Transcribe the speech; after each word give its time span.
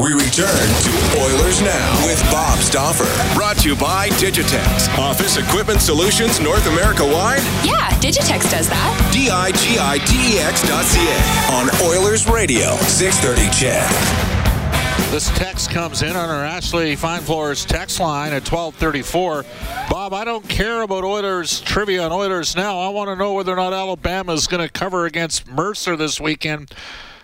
We 0.00 0.12
return 0.12 0.46
to 0.46 1.20
Oilers 1.20 1.60
Now 1.60 2.06
with 2.06 2.22
Bob 2.30 2.60
Stauffer. 2.60 3.04
Brought 3.34 3.56
to 3.58 3.68
you 3.68 3.74
by 3.74 4.10
Digitex. 4.10 4.96
Office 4.96 5.38
Equipment 5.38 5.80
Solutions 5.80 6.38
North 6.38 6.64
America 6.68 7.04
wide. 7.04 7.42
Yeah, 7.64 7.90
Digitex 7.98 8.48
does 8.48 8.68
that. 8.68 9.10
D-I-G-I-T-E-X 9.12 10.68
dot 10.68 10.84
C-A. 10.84 11.52
On 11.52 11.68
Oilers 11.90 12.28
Radio, 12.28 12.76
630 12.76 13.50
CHED. 13.50 15.10
This 15.10 15.30
text 15.36 15.70
comes 15.70 16.02
in 16.02 16.14
on 16.14 16.28
our 16.28 16.44
Ashley 16.44 16.94
Fine 16.94 17.22
Floors 17.22 17.64
text 17.64 17.98
line 17.98 18.32
at 18.32 18.48
1234. 18.48 19.44
Bob, 19.90 20.12
I 20.12 20.22
don't 20.22 20.48
care 20.48 20.82
about 20.82 21.02
Oilers 21.02 21.60
trivia 21.62 22.04
on 22.04 22.12
Oilers 22.12 22.54
now. 22.54 22.78
I 22.78 22.90
want 22.90 23.08
to 23.08 23.16
know 23.16 23.32
whether 23.32 23.52
or 23.52 23.56
not 23.56 23.72
Alabama 23.72 24.34
is 24.34 24.46
going 24.46 24.64
to 24.64 24.72
cover 24.72 25.06
against 25.06 25.48
Mercer 25.48 25.96
this 25.96 26.20
weekend. 26.20 26.72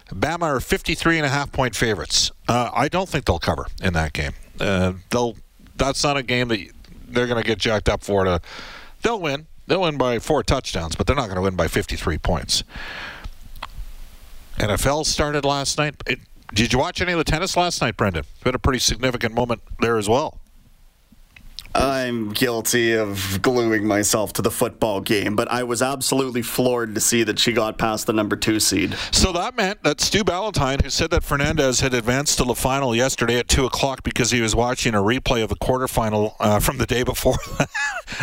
Bama 0.08 0.42
are 0.42 0.60
53 0.60 1.18
and 1.18 1.26
a 1.26 1.28
half 1.28 1.50
point 1.50 1.74
favorites. 1.74 2.30
Uh, 2.48 2.70
I 2.72 2.88
don't 2.88 3.08
think 3.08 3.24
they'll 3.24 3.38
cover 3.38 3.66
in 3.82 3.94
that 3.94 4.12
game. 4.12 4.32
Uh, 4.60 4.94
they'll. 5.10 5.36
That's 5.76 6.04
not 6.04 6.16
a 6.16 6.22
game 6.22 6.48
that 6.48 6.60
they're 7.08 7.26
going 7.26 7.42
to 7.42 7.46
get 7.46 7.58
jacked 7.58 7.88
up 7.88 8.04
for. 8.04 8.24
To 8.24 8.40
they'll 9.02 9.20
win. 9.20 9.46
They'll 9.66 9.80
win 9.80 9.96
by 9.96 10.18
four 10.18 10.42
touchdowns, 10.42 10.94
but 10.94 11.06
they're 11.06 11.16
not 11.16 11.26
going 11.26 11.36
to 11.36 11.42
win 11.42 11.56
by 11.56 11.68
53 11.68 12.18
points. 12.18 12.64
NFL 14.58 15.06
started 15.06 15.44
last 15.44 15.78
night. 15.78 15.94
It, 16.06 16.20
did 16.52 16.72
you 16.72 16.78
watch 16.78 17.00
any 17.00 17.12
of 17.12 17.18
the 17.18 17.24
tennis 17.24 17.56
last 17.56 17.80
night, 17.80 17.96
Brendan? 17.96 18.24
It's 18.34 18.44
been 18.44 18.54
a 18.54 18.58
pretty 18.58 18.78
significant 18.78 19.34
moment 19.34 19.62
there 19.80 19.96
as 19.96 20.08
well. 20.08 20.38
I'm 22.04 22.34
guilty 22.34 22.92
of 22.92 23.40
gluing 23.40 23.86
myself 23.86 24.34
to 24.34 24.42
the 24.42 24.50
football 24.50 25.00
game, 25.00 25.36
but 25.36 25.50
I 25.50 25.62
was 25.62 25.80
absolutely 25.80 26.42
floored 26.42 26.94
to 26.94 27.00
see 27.00 27.22
that 27.22 27.38
she 27.38 27.54
got 27.54 27.78
past 27.78 28.06
the 28.06 28.12
number 28.12 28.36
two 28.36 28.60
seed. 28.60 28.94
So 29.10 29.32
that 29.32 29.56
meant 29.56 29.82
that 29.84 30.02
Stu 30.02 30.22
Ballantyne, 30.22 30.80
who 30.80 30.90
said 30.90 31.10
that 31.12 31.24
Fernandez 31.24 31.80
had 31.80 31.94
advanced 31.94 32.36
to 32.38 32.44
the 32.44 32.54
final 32.54 32.94
yesterday 32.94 33.38
at 33.38 33.48
2 33.48 33.64
o'clock 33.64 34.02
because 34.02 34.30
he 34.30 34.42
was 34.42 34.54
watching 34.54 34.94
a 34.94 34.98
replay 34.98 35.42
of 35.42 35.48
the 35.48 35.56
quarterfinal 35.56 36.34
uh, 36.40 36.60
from 36.60 36.76
the 36.76 36.84
day 36.84 37.04
before, 37.04 37.38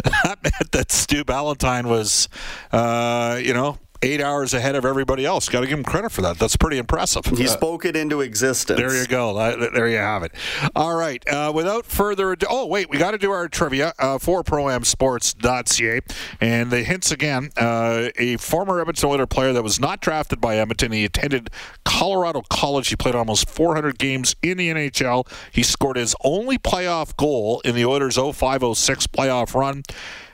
that 0.03 0.37
meant 0.43 0.71
that 0.71 0.91
Stu 0.91 1.23
Ballantyne 1.23 1.87
was, 1.87 2.29
uh, 2.71 3.39
you 3.41 3.55
know, 3.55 3.79
eight 4.03 4.21
hours 4.21 4.53
ahead 4.53 4.75
of 4.75 4.85
everybody 4.85 5.25
else. 5.25 5.47
Got 5.49 5.61
to 5.61 5.67
give 5.67 5.77
him 5.77 5.83
credit 5.85 6.11
for 6.11 6.21
that. 6.23 6.39
That's 6.39 6.55
pretty 6.57 6.77
impressive. 6.77 7.25
He 7.25 7.45
Uh, 7.45 7.49
spoke 7.49 7.85
it 7.85 7.95
into 7.95 8.21
existence. 8.21 8.79
There 8.79 8.95
you 8.99 9.05
go. 9.07 9.33
There 9.73 9.87
you 9.87 9.97
have 9.97 10.23
it. 10.23 10.31
All 10.75 10.95
right. 10.95 11.23
Uh, 11.27 11.51
without 11.53 11.85
further 11.85 12.31
ado, 12.31 12.47
oh 12.49 12.65
wait, 12.65 12.89
we 12.89 12.97
got 12.97 13.11
to 13.11 13.17
do 13.17 13.31
our 13.31 13.47
trivia 13.47 13.93
uh, 13.99 14.17
for 14.17 14.43
ProAmSports.ca, 14.43 16.01
and 16.39 16.71
the 16.71 16.83
hints 16.83 17.11
again. 17.11 17.49
Uh, 17.57 18.09
a 18.17 18.37
former 18.37 18.79
Edmonton 18.79 19.09
Oilers 19.09 19.27
player 19.29 19.53
that 19.53 19.63
was 19.63 19.79
not 19.79 20.01
drafted 20.01 20.39
by 20.41 20.57
Edmonton. 20.57 20.91
He 20.91 21.05
attended 21.05 21.49
Colorado 21.85 22.41
College. 22.49 22.87
He 22.89 22.95
played 22.95 23.15
almost 23.15 23.49
400 23.49 23.97
games 23.99 24.35
in 24.41 24.57
the 24.57 24.69
NHL. 24.69 25.27
He 25.51 25.63
scored 25.63 25.97
his 25.97 26.15
only 26.23 26.57
playoff 26.57 27.15
goal 27.17 27.61
in 27.65 27.75
the 27.75 27.85
Oilers 27.85 28.17
05-06 28.17 29.07
playoff 29.07 29.53
run 29.53 29.83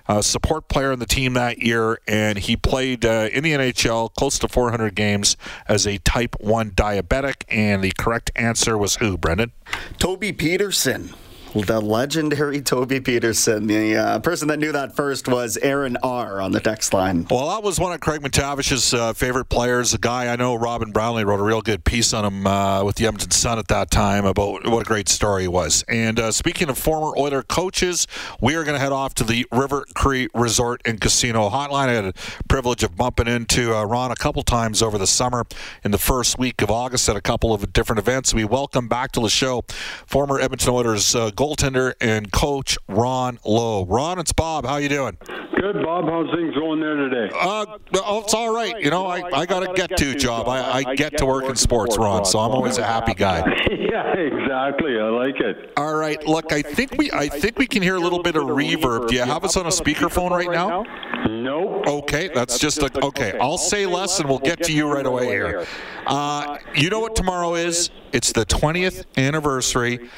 uh, 0.07 0.21
support 0.21 0.67
player 0.67 0.91
in 0.91 0.99
the 0.99 1.05
team 1.05 1.33
that 1.33 1.59
year, 1.59 1.99
and 2.07 2.37
he 2.37 2.55
played 2.55 3.05
uh, 3.05 3.29
in 3.31 3.43
the 3.43 3.51
NHL 3.51 4.13
close 4.15 4.39
to 4.39 4.47
400 4.47 4.95
games 4.95 5.37
as 5.67 5.85
a 5.85 5.97
type 5.99 6.35
1 6.39 6.71
diabetic. 6.71 7.43
And 7.49 7.83
the 7.83 7.91
correct 7.97 8.31
answer 8.35 8.77
was 8.77 8.95
who, 8.95 9.17
Brendan? 9.17 9.51
Toby 9.97 10.31
Petersen. 10.31 11.13
The 11.53 11.79
legendary 11.79 12.61
Toby 12.61 12.99
Petersen. 12.99 13.67
The 13.67 13.95
uh, 13.95 14.19
person 14.19 14.47
that 14.49 14.59
knew 14.59 14.71
that 14.73 14.95
first 14.95 15.27
was 15.27 15.57
Aaron 15.57 15.97
R. 16.03 16.41
on 16.41 16.51
the 16.51 16.59
text 16.59 16.93
line. 16.93 17.25
Well, 17.29 17.49
that 17.49 17.63
was 17.63 17.79
one 17.79 17.93
of 17.93 17.99
Craig 17.99 18.21
MacTavish's 18.21 18.93
uh, 18.93 19.13
favorite 19.13 19.45
players. 19.45 19.93
A 19.93 19.97
guy 19.97 20.31
I 20.31 20.35
know, 20.35 20.55
Robin 20.55 20.91
Brownlee, 20.91 21.23
wrote 21.23 21.39
a 21.39 21.43
real 21.43 21.61
good 21.61 21.83
piece 21.83 22.13
on 22.13 22.25
him 22.25 22.45
uh, 22.45 22.83
with 22.83 22.97
the 22.97 23.07
Edmonton 23.07 23.31
Sun 23.31 23.59
at 23.59 23.69
that 23.69 23.89
time 23.89 24.25
about 24.25 24.67
what 24.67 24.81
a 24.81 24.85
great 24.85 25.09
story 25.09 25.43
he 25.43 25.47
was. 25.47 25.83
And 25.87 26.19
uh, 26.19 26.31
speaking 26.31 26.69
of 26.69 26.77
former 26.77 27.17
Oiler 27.17 27.43
coaches, 27.43 28.07
we 28.41 28.55
are 28.55 28.63
going 28.63 28.75
to 28.75 28.79
head 28.79 28.91
off 28.91 29.15
to 29.15 29.23
the 29.23 29.47
River 29.51 29.85
Cree 29.95 30.27
Resort 30.35 30.81
and 30.85 30.99
Casino 30.99 31.49
Hotline. 31.49 31.87
I 31.87 31.93
had 31.93 32.05
the 32.05 32.13
privilege 32.49 32.83
of 32.83 32.95
bumping 32.95 33.27
into 33.27 33.75
uh, 33.75 33.83
Ron 33.85 34.11
a 34.11 34.15
couple 34.15 34.43
times 34.43 34.81
over 34.81 34.97
the 34.97 35.07
summer 35.07 35.45
in 35.83 35.91
the 35.91 35.97
first 35.97 36.37
week 36.37 36.61
of 36.61 36.69
August 36.69 37.07
at 37.09 37.15
a 37.15 37.21
couple 37.21 37.53
of 37.53 37.73
different 37.73 37.99
events. 37.99 38.33
We 38.33 38.45
welcome 38.45 38.87
back 38.87 39.11
to 39.13 39.21
the 39.21 39.29
show 39.29 39.63
former 40.05 40.39
Edmonton 40.39 40.69
Oilers 40.69 41.15
uh, 41.15 41.31
goaltender 41.37 41.93
and 42.01 42.31
coach 42.31 42.77
Ron 42.89 43.39
Low. 43.45 43.85
Ron, 43.85 44.19
it's 44.19 44.33
Bob. 44.33 44.65
How 44.65 44.77
you 44.77 44.89
doing? 44.89 45.17
Good, 45.55 45.83
Bob. 45.83 46.05
How's 46.05 46.33
things 46.35 46.53
going 46.55 46.79
there 46.81 46.95
today? 46.95 47.33
Uh, 47.33 47.77
oh, 47.95 48.21
it's 48.21 48.33
all 48.33 48.53
right. 48.53 48.79
You 48.79 48.89
know, 48.89 49.05
I, 49.05 49.21
I 49.31 49.45
got 49.45 49.69
a 49.69 49.73
get 49.73 49.95
to 49.97 50.15
job. 50.15 50.47
I, 50.49 50.83
I 50.83 50.95
get 50.95 51.17
to 51.19 51.25
work 51.25 51.45
in 51.45 51.55
sports, 51.55 51.97
Ron, 51.97 52.25
so 52.25 52.39
I'm 52.39 52.51
always 52.51 52.77
a 52.77 52.83
happy 52.83 53.13
guy. 53.15 53.39
yeah, 53.71 54.13
exactly. 54.13 54.99
I 54.99 55.09
like 55.09 55.39
it. 55.39 55.73
All 55.77 55.95
right, 55.95 56.25
look, 56.27 56.51
I 56.51 56.61
think 56.61 56.97
we 56.97 57.11
I 57.11 57.27
think 57.29 57.57
we 57.57 57.67
can 57.67 57.81
hear 57.83 57.95
a 57.95 57.99
little 57.99 58.21
bit 58.21 58.35
of 58.35 58.43
reverb. 58.43 59.07
Do 59.07 59.15
you 59.15 59.21
have 59.21 59.43
us 59.43 59.55
on 59.55 59.65
a 59.65 59.69
speakerphone 59.69 60.31
right 60.31 60.51
now? 60.51 60.83
Nope. 61.29 61.87
Okay, 61.87 62.29
that's 62.33 62.57
just 62.59 62.81
a 62.81 63.05
okay. 63.05 63.37
I'll 63.39 63.57
say 63.57 63.85
less, 63.85 64.19
and 64.19 64.27
we'll 64.27 64.39
get 64.39 64.63
to 64.63 64.73
you 64.73 64.91
right 64.91 65.05
away 65.05 65.25
here. 65.25 65.65
Uh, 66.05 66.57
you 66.75 66.89
know 66.89 66.99
what 66.99 67.15
tomorrow 67.15 67.55
is? 67.55 67.89
It's 68.11 68.31
the 68.31 68.45
20th 68.45 69.05
anniversary 69.17 70.09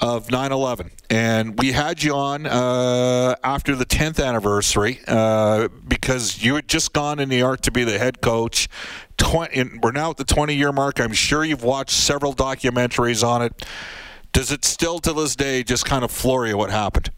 of 0.00 0.28
9/11, 0.28 0.90
and 1.10 1.58
we 1.58 1.72
had 1.72 2.02
you 2.02 2.14
on 2.14 2.46
uh, 2.46 3.36
after 3.44 3.76
the 3.76 3.84
10th 3.84 4.24
anniversary 4.24 5.00
uh, 5.06 5.68
because 5.86 6.42
you 6.42 6.54
had 6.54 6.66
just 6.68 6.92
gone 6.92 7.18
to 7.18 7.26
New 7.26 7.36
York 7.36 7.60
to 7.62 7.70
be 7.70 7.84
the 7.84 7.98
head 7.98 8.20
coach. 8.20 8.68
20, 9.18 9.60
and 9.60 9.82
we're 9.82 9.92
now 9.92 10.10
at 10.10 10.16
the 10.16 10.24
20-year 10.24 10.72
mark. 10.72 10.98
I'm 10.98 11.12
sure 11.12 11.44
you've 11.44 11.62
watched 11.62 11.90
several 11.90 12.34
documentaries 12.34 13.26
on 13.26 13.42
it. 13.42 13.66
Does 14.32 14.50
it 14.50 14.64
still, 14.64 14.98
to 15.00 15.12
this 15.12 15.36
day, 15.36 15.62
just 15.62 15.84
kind 15.84 16.04
of 16.04 16.10
floor 16.10 16.46
you 16.46 16.56
what 16.56 16.70
happened? 16.70 17.10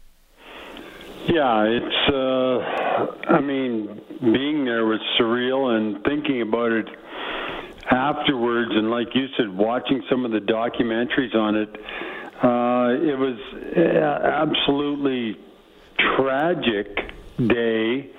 Yeah, 1.27 1.63
it's. 1.63 2.13
Uh, 2.13 3.33
I 3.33 3.39
mean, 3.39 4.01
being 4.19 4.65
there 4.65 4.85
was 4.85 4.99
surreal, 5.17 5.77
and 5.77 6.03
thinking 6.03 6.41
about 6.41 6.73
it 6.73 6.87
afterwards, 7.89 8.71
and 8.73 8.89
like 8.89 9.07
you 9.13 9.27
said, 9.37 9.49
watching 9.49 10.03
some 10.09 10.25
of 10.25 10.31
the 10.31 10.39
documentaries 10.39 11.33
on 11.33 11.55
it, 11.55 11.69
uh, 12.43 12.89
it 12.91 13.17
was 13.17 13.37
uh, 13.77 13.79
absolutely 13.79 15.39
tragic 16.17 16.97
day. 17.37 18.09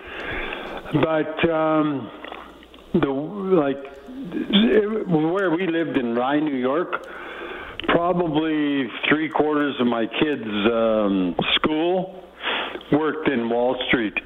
But 0.95 1.51
um, 1.51 2.11
the 2.95 3.09
like 3.09 3.77
it, 4.07 5.09
where 5.09 5.51
we 5.51 5.67
lived 5.67 5.99
in 5.99 6.15
Rye, 6.15 6.41
New 6.41 6.57
York, 6.57 7.07
probably 7.89 8.89
three 9.09 9.29
quarters 9.29 9.75
of 9.79 9.87
my 9.87 10.07
kids' 10.07 10.45
um, 10.73 11.37
school 11.57 12.25
worked 12.93 13.29
in 13.29 13.51
Wall 13.51 13.77
Street, 13.89 14.19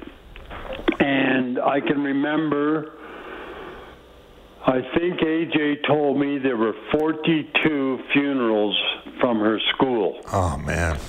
and 0.99 1.59
I 1.59 1.81
can 1.81 2.01
remember. 2.03 2.98
I 4.65 4.81
think 4.97 5.19
AJ 5.21 5.87
told 5.87 6.19
me 6.19 6.37
there 6.37 6.57
were 6.57 6.73
42 6.91 7.99
funerals 8.13 8.77
from 9.19 9.39
her 9.39 9.59
school. 9.73 10.21
Oh 10.31 10.57
man. 10.57 10.99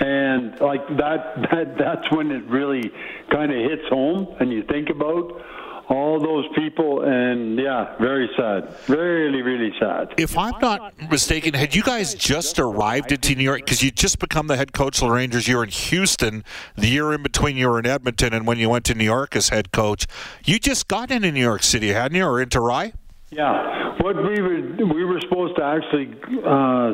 And 0.00 0.60
like 0.60 0.86
that 0.98 1.48
that 1.50 1.78
that's 1.78 2.10
when 2.10 2.30
it 2.30 2.44
really 2.44 2.90
kind 3.30 3.52
of 3.52 3.58
hits 3.58 3.88
home 3.88 4.34
and 4.40 4.52
you 4.52 4.62
think 4.64 4.90
about 4.90 5.40
all 5.88 6.20
those 6.20 6.44
people 6.56 7.02
and 7.02 7.58
yeah, 7.58 7.96
very 7.98 8.28
sad. 8.36 8.74
Really 8.88 9.42
really 9.42 9.72
sad. 9.78 10.14
If 10.16 10.36
I'm 10.36 10.54
not 10.60 11.10
mistaken, 11.10 11.54
had 11.54 11.74
you 11.74 11.82
guys 11.82 12.14
just 12.14 12.58
arrived 12.58 13.12
into 13.12 13.34
New 13.34 13.44
York 13.44 13.60
because 13.64 13.82
you 13.82 13.90
just 13.90 14.18
become 14.18 14.46
the 14.46 14.56
head 14.56 14.72
coach 14.72 15.00
of 15.00 15.08
the 15.08 15.14
Rangers? 15.14 15.46
You 15.46 15.56
were 15.58 15.64
in 15.64 15.70
Houston 15.70 16.44
the 16.76 16.88
year 16.88 17.12
in 17.12 17.22
between 17.22 17.56
you 17.56 17.68
were 17.68 17.78
in 17.78 17.86
Edmonton 17.86 18.32
and 18.32 18.46
when 18.46 18.58
you 18.58 18.68
went 18.68 18.84
to 18.86 18.94
New 18.94 19.04
York 19.04 19.36
as 19.36 19.50
head 19.50 19.72
coach. 19.72 20.06
You 20.44 20.58
just 20.58 20.88
got 20.88 21.10
into 21.10 21.30
New 21.30 21.40
York 21.40 21.62
City, 21.62 21.88
hadn't 21.92 22.16
you, 22.16 22.24
or 22.24 22.40
into 22.40 22.60
Rye? 22.60 22.92
Yeah. 23.30 23.96
what 24.00 24.16
we 24.16 24.40
were 24.40 24.94
we 24.94 25.04
were 25.04 25.20
supposed 25.20 25.56
to 25.56 25.62
actually 25.64 26.14
uh, 26.44 26.92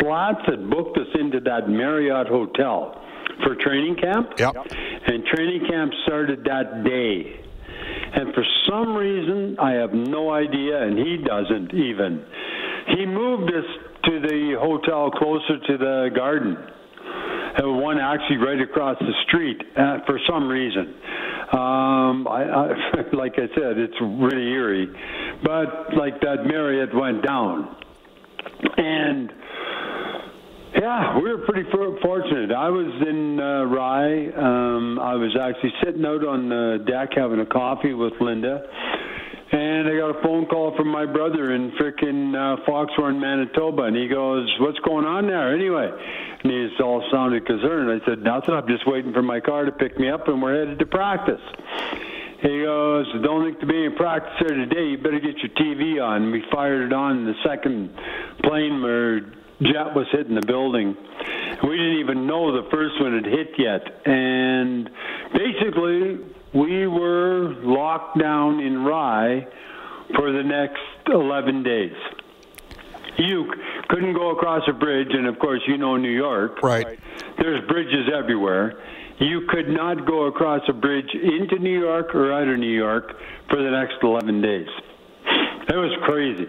Slats 0.00 0.40
had 0.46 0.68
booked 0.70 0.98
us 0.98 1.08
into 1.14 1.40
that 1.40 1.68
Marriott 1.68 2.26
hotel 2.26 3.00
for 3.42 3.54
training 3.54 3.96
camp. 3.96 4.32
Yep. 4.38 4.54
And 5.06 5.24
training 5.26 5.66
camp 5.68 5.92
started 6.04 6.44
that 6.44 6.84
day. 6.84 7.40
And 8.14 8.34
for 8.34 8.44
some 8.68 8.94
reason, 8.94 9.56
I 9.58 9.72
have 9.72 9.92
no 9.92 10.30
idea, 10.30 10.82
and 10.82 10.98
he 10.98 11.18
doesn't 11.18 11.74
even. 11.74 12.24
He 12.96 13.06
moved 13.06 13.50
us 13.50 13.64
to 14.04 14.20
the 14.20 14.56
hotel 14.60 15.10
closer 15.10 15.58
to 15.58 15.78
the 15.78 16.10
garden. 16.14 16.56
Uh, 16.56 17.70
one 17.70 17.98
actually 17.98 18.38
right 18.38 18.60
across 18.60 18.98
the 18.98 19.12
street 19.28 19.60
uh, 19.76 19.98
for 20.06 20.18
some 20.28 20.48
reason. 20.48 20.94
Um, 21.52 22.26
I, 22.26 22.42
I, 22.50 22.66
like 23.12 23.34
I 23.34 23.46
said, 23.54 23.78
it's 23.78 23.94
really 24.00 24.48
eerie, 24.48 24.88
but 25.44 25.94
like 25.96 26.20
that 26.20 26.46
Marriott 26.46 26.94
went 26.94 27.22
down, 27.24 27.76
and 28.76 29.32
yeah, 30.84 31.16
we 31.16 31.32
were 31.32 31.38
pretty 31.38 31.64
fortunate. 31.70 32.52
I 32.52 32.68
was 32.68 32.92
in 33.08 33.40
uh, 33.40 33.64
Rye. 33.64 34.28
Um, 34.36 34.98
I 35.00 35.14
was 35.14 35.32
actually 35.32 35.72
sitting 35.82 36.04
out 36.04 36.20
on 36.26 36.50
the 36.50 36.84
deck 36.86 37.16
having 37.16 37.40
a 37.40 37.46
coffee 37.46 37.94
with 37.94 38.12
Linda. 38.20 38.60
And 39.50 39.88
I 39.88 39.96
got 39.96 40.12
a 40.12 40.22
phone 40.22 40.44
call 40.44 40.76
from 40.76 40.88
my 40.88 41.06
brother 41.06 41.54
in 41.54 41.72
frickin' 41.80 42.36
uh, 42.36 42.68
Foxwarren, 42.68 43.18
Manitoba, 43.18 43.84
and 43.84 43.96
he 43.96 44.08
goes, 44.08 44.44
"What's 44.60 44.78
going 44.80 45.06
on 45.06 45.26
there?" 45.26 45.54
Anyway, 45.54 45.88
and 45.88 46.52
he's 46.52 46.78
all 46.78 47.02
sounded 47.10 47.46
concerned. 47.46 47.88
I 47.88 48.04
said, 48.04 48.22
"Nothing. 48.22 48.52
I'm 48.52 48.68
just 48.68 48.86
waiting 48.86 49.14
for 49.14 49.22
my 49.22 49.40
car 49.40 49.64
to 49.64 49.72
pick 49.72 49.98
me 49.98 50.10
up, 50.10 50.28
and 50.28 50.42
we're 50.42 50.58
headed 50.58 50.80
to 50.80 50.86
practice." 50.86 51.40
He 52.42 52.60
goes, 52.60 53.06
"Don't 53.22 53.46
think 53.46 53.60
to 53.60 53.66
be 53.66 53.84
in 53.86 53.96
practice 53.96 54.34
here 54.38 54.56
today. 54.56 54.84
You 54.84 54.98
better 54.98 55.20
get 55.20 55.38
your 55.38 55.54
TV 55.56 55.98
on." 56.04 56.30
We 56.30 56.44
fired 56.52 56.90
it 56.90 56.92
on. 56.92 57.24
The 57.24 57.34
second 57.42 57.88
plane 58.42 58.82
where 58.82 59.22
jet 59.62 59.94
was 59.94 60.06
hitting 60.10 60.34
the 60.34 60.46
building. 60.46 60.96
We 61.62 61.76
didn't 61.76 62.00
even 62.00 62.26
know 62.26 62.52
the 62.62 62.68
first 62.70 63.00
one 63.00 63.14
had 63.14 63.26
hit 63.26 63.50
yet, 63.58 64.06
and 64.06 64.90
basically 65.32 66.18
we 66.52 66.86
were 66.86 67.54
locked 67.62 68.18
down 68.18 68.60
in 68.60 68.84
Rye 68.84 69.46
for 70.14 70.32
the 70.32 70.42
next 70.42 70.80
11 71.06 71.62
days. 71.62 71.96
You 73.16 73.52
couldn't 73.88 74.14
go 74.14 74.30
across 74.30 74.62
a 74.68 74.72
bridge, 74.72 75.10
and 75.10 75.26
of 75.26 75.38
course, 75.38 75.60
you 75.66 75.78
know 75.78 75.96
New 75.96 76.10
York. 76.10 76.62
Right. 76.62 76.98
There's 77.38 77.66
bridges 77.68 78.08
everywhere. 78.12 78.82
You 79.18 79.46
could 79.48 79.68
not 79.68 80.06
go 80.06 80.24
across 80.24 80.62
a 80.68 80.72
bridge 80.72 81.14
into 81.14 81.58
New 81.60 81.78
York 81.78 82.14
or 82.14 82.32
out 82.32 82.48
of 82.48 82.58
New 82.58 82.74
York 82.74 83.16
for 83.48 83.62
the 83.62 83.70
next 83.70 84.02
11 84.02 84.40
days. 84.40 84.68
It 85.68 85.76
was 85.76 85.96
crazy. 86.04 86.48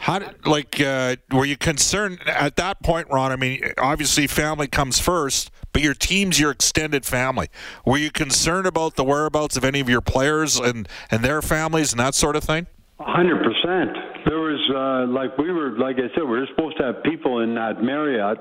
How 0.00 0.18
did, 0.18 0.46
like 0.46 0.80
uh, 0.80 1.16
were 1.30 1.44
you 1.44 1.58
concerned 1.58 2.20
at 2.26 2.56
that 2.56 2.82
point, 2.82 3.08
Ron? 3.10 3.32
I 3.32 3.36
mean, 3.36 3.62
obviously 3.76 4.26
family 4.26 4.66
comes 4.66 4.98
first, 4.98 5.50
but 5.74 5.82
your 5.82 5.92
team's 5.92 6.40
your 6.40 6.50
extended 6.50 7.04
family. 7.04 7.48
Were 7.84 7.98
you 7.98 8.10
concerned 8.10 8.66
about 8.66 8.96
the 8.96 9.04
whereabouts 9.04 9.58
of 9.58 9.64
any 9.64 9.78
of 9.78 9.90
your 9.90 10.00
players 10.00 10.58
and 10.58 10.88
and 11.10 11.22
their 11.22 11.42
families 11.42 11.92
and 11.92 12.00
that 12.00 12.14
sort 12.14 12.34
of 12.34 12.44
thing? 12.44 12.66
hundred 12.98 13.44
percent. 13.44 13.96
There 14.24 14.40
was 14.40 14.60
uh, 14.72 15.12
like 15.12 15.36
we 15.36 15.52
were, 15.52 15.78
like 15.78 15.96
I 15.96 16.08
said, 16.14 16.24
we 16.24 16.38
were 16.38 16.48
supposed 16.54 16.78
to 16.78 16.84
have 16.84 17.02
people 17.02 17.40
in 17.40 17.54
that 17.54 17.82
Marriott, 17.82 18.38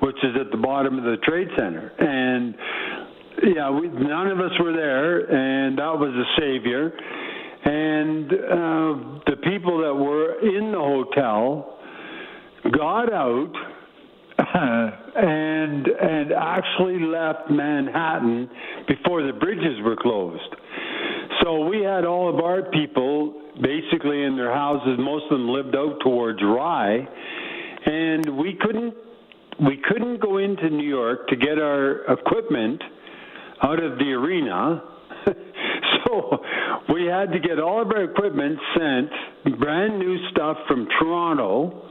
which 0.00 0.16
is 0.22 0.36
at 0.38 0.50
the 0.50 0.56
bottom 0.56 0.98
of 0.98 1.04
the 1.04 1.16
trade 1.24 1.48
center, 1.56 1.92
and 1.98 2.54
yeah, 3.54 3.70
we, 3.70 3.88
none 3.88 4.28
of 4.28 4.40
us 4.40 4.52
were 4.60 4.72
there, 4.72 5.20
and 5.24 5.78
that 5.78 5.98
was 5.98 6.12
a 6.12 6.40
savior. 6.40 6.92
And 7.64 8.32
uh, 8.32 9.20
the 9.26 9.36
people 9.44 9.78
that 9.82 9.94
were 9.94 10.38
in 10.40 10.72
the 10.72 10.78
hotel 10.78 11.78
got 12.72 13.12
out 13.12 13.52
and 15.14 15.86
and 15.86 16.32
actually 16.32 17.00
left 17.00 17.50
Manhattan 17.50 18.48
before 18.86 19.22
the 19.24 19.32
bridges 19.32 19.80
were 19.82 19.96
closed. 19.96 20.54
So 21.42 21.66
we 21.66 21.82
had 21.82 22.04
all 22.04 22.28
of 22.28 22.44
our 22.44 22.62
people 22.70 23.34
basically 23.60 24.22
in 24.22 24.36
their 24.36 24.52
houses. 24.52 24.96
Most 24.98 25.24
of 25.24 25.38
them 25.38 25.48
lived 25.48 25.74
out 25.74 25.98
towards 26.02 26.40
Rye, 26.42 27.06
and 27.86 28.38
we 28.38 28.56
couldn't 28.60 28.94
we 29.60 29.82
couldn't 29.88 30.20
go 30.20 30.38
into 30.38 30.70
New 30.70 30.88
York 30.88 31.26
to 31.28 31.36
get 31.36 31.58
our 31.58 32.04
equipment 32.12 32.80
out 33.62 33.82
of 33.82 33.98
the 33.98 34.12
arena. 34.12 34.82
we 36.92 37.06
had 37.06 37.32
to 37.32 37.38
get 37.38 37.58
all 37.58 37.82
of 37.82 37.88
our 37.88 38.04
equipment 38.04 38.58
sent, 38.76 39.58
brand 39.58 39.98
new 39.98 40.16
stuff 40.30 40.56
from 40.66 40.86
Toronto, 40.98 41.84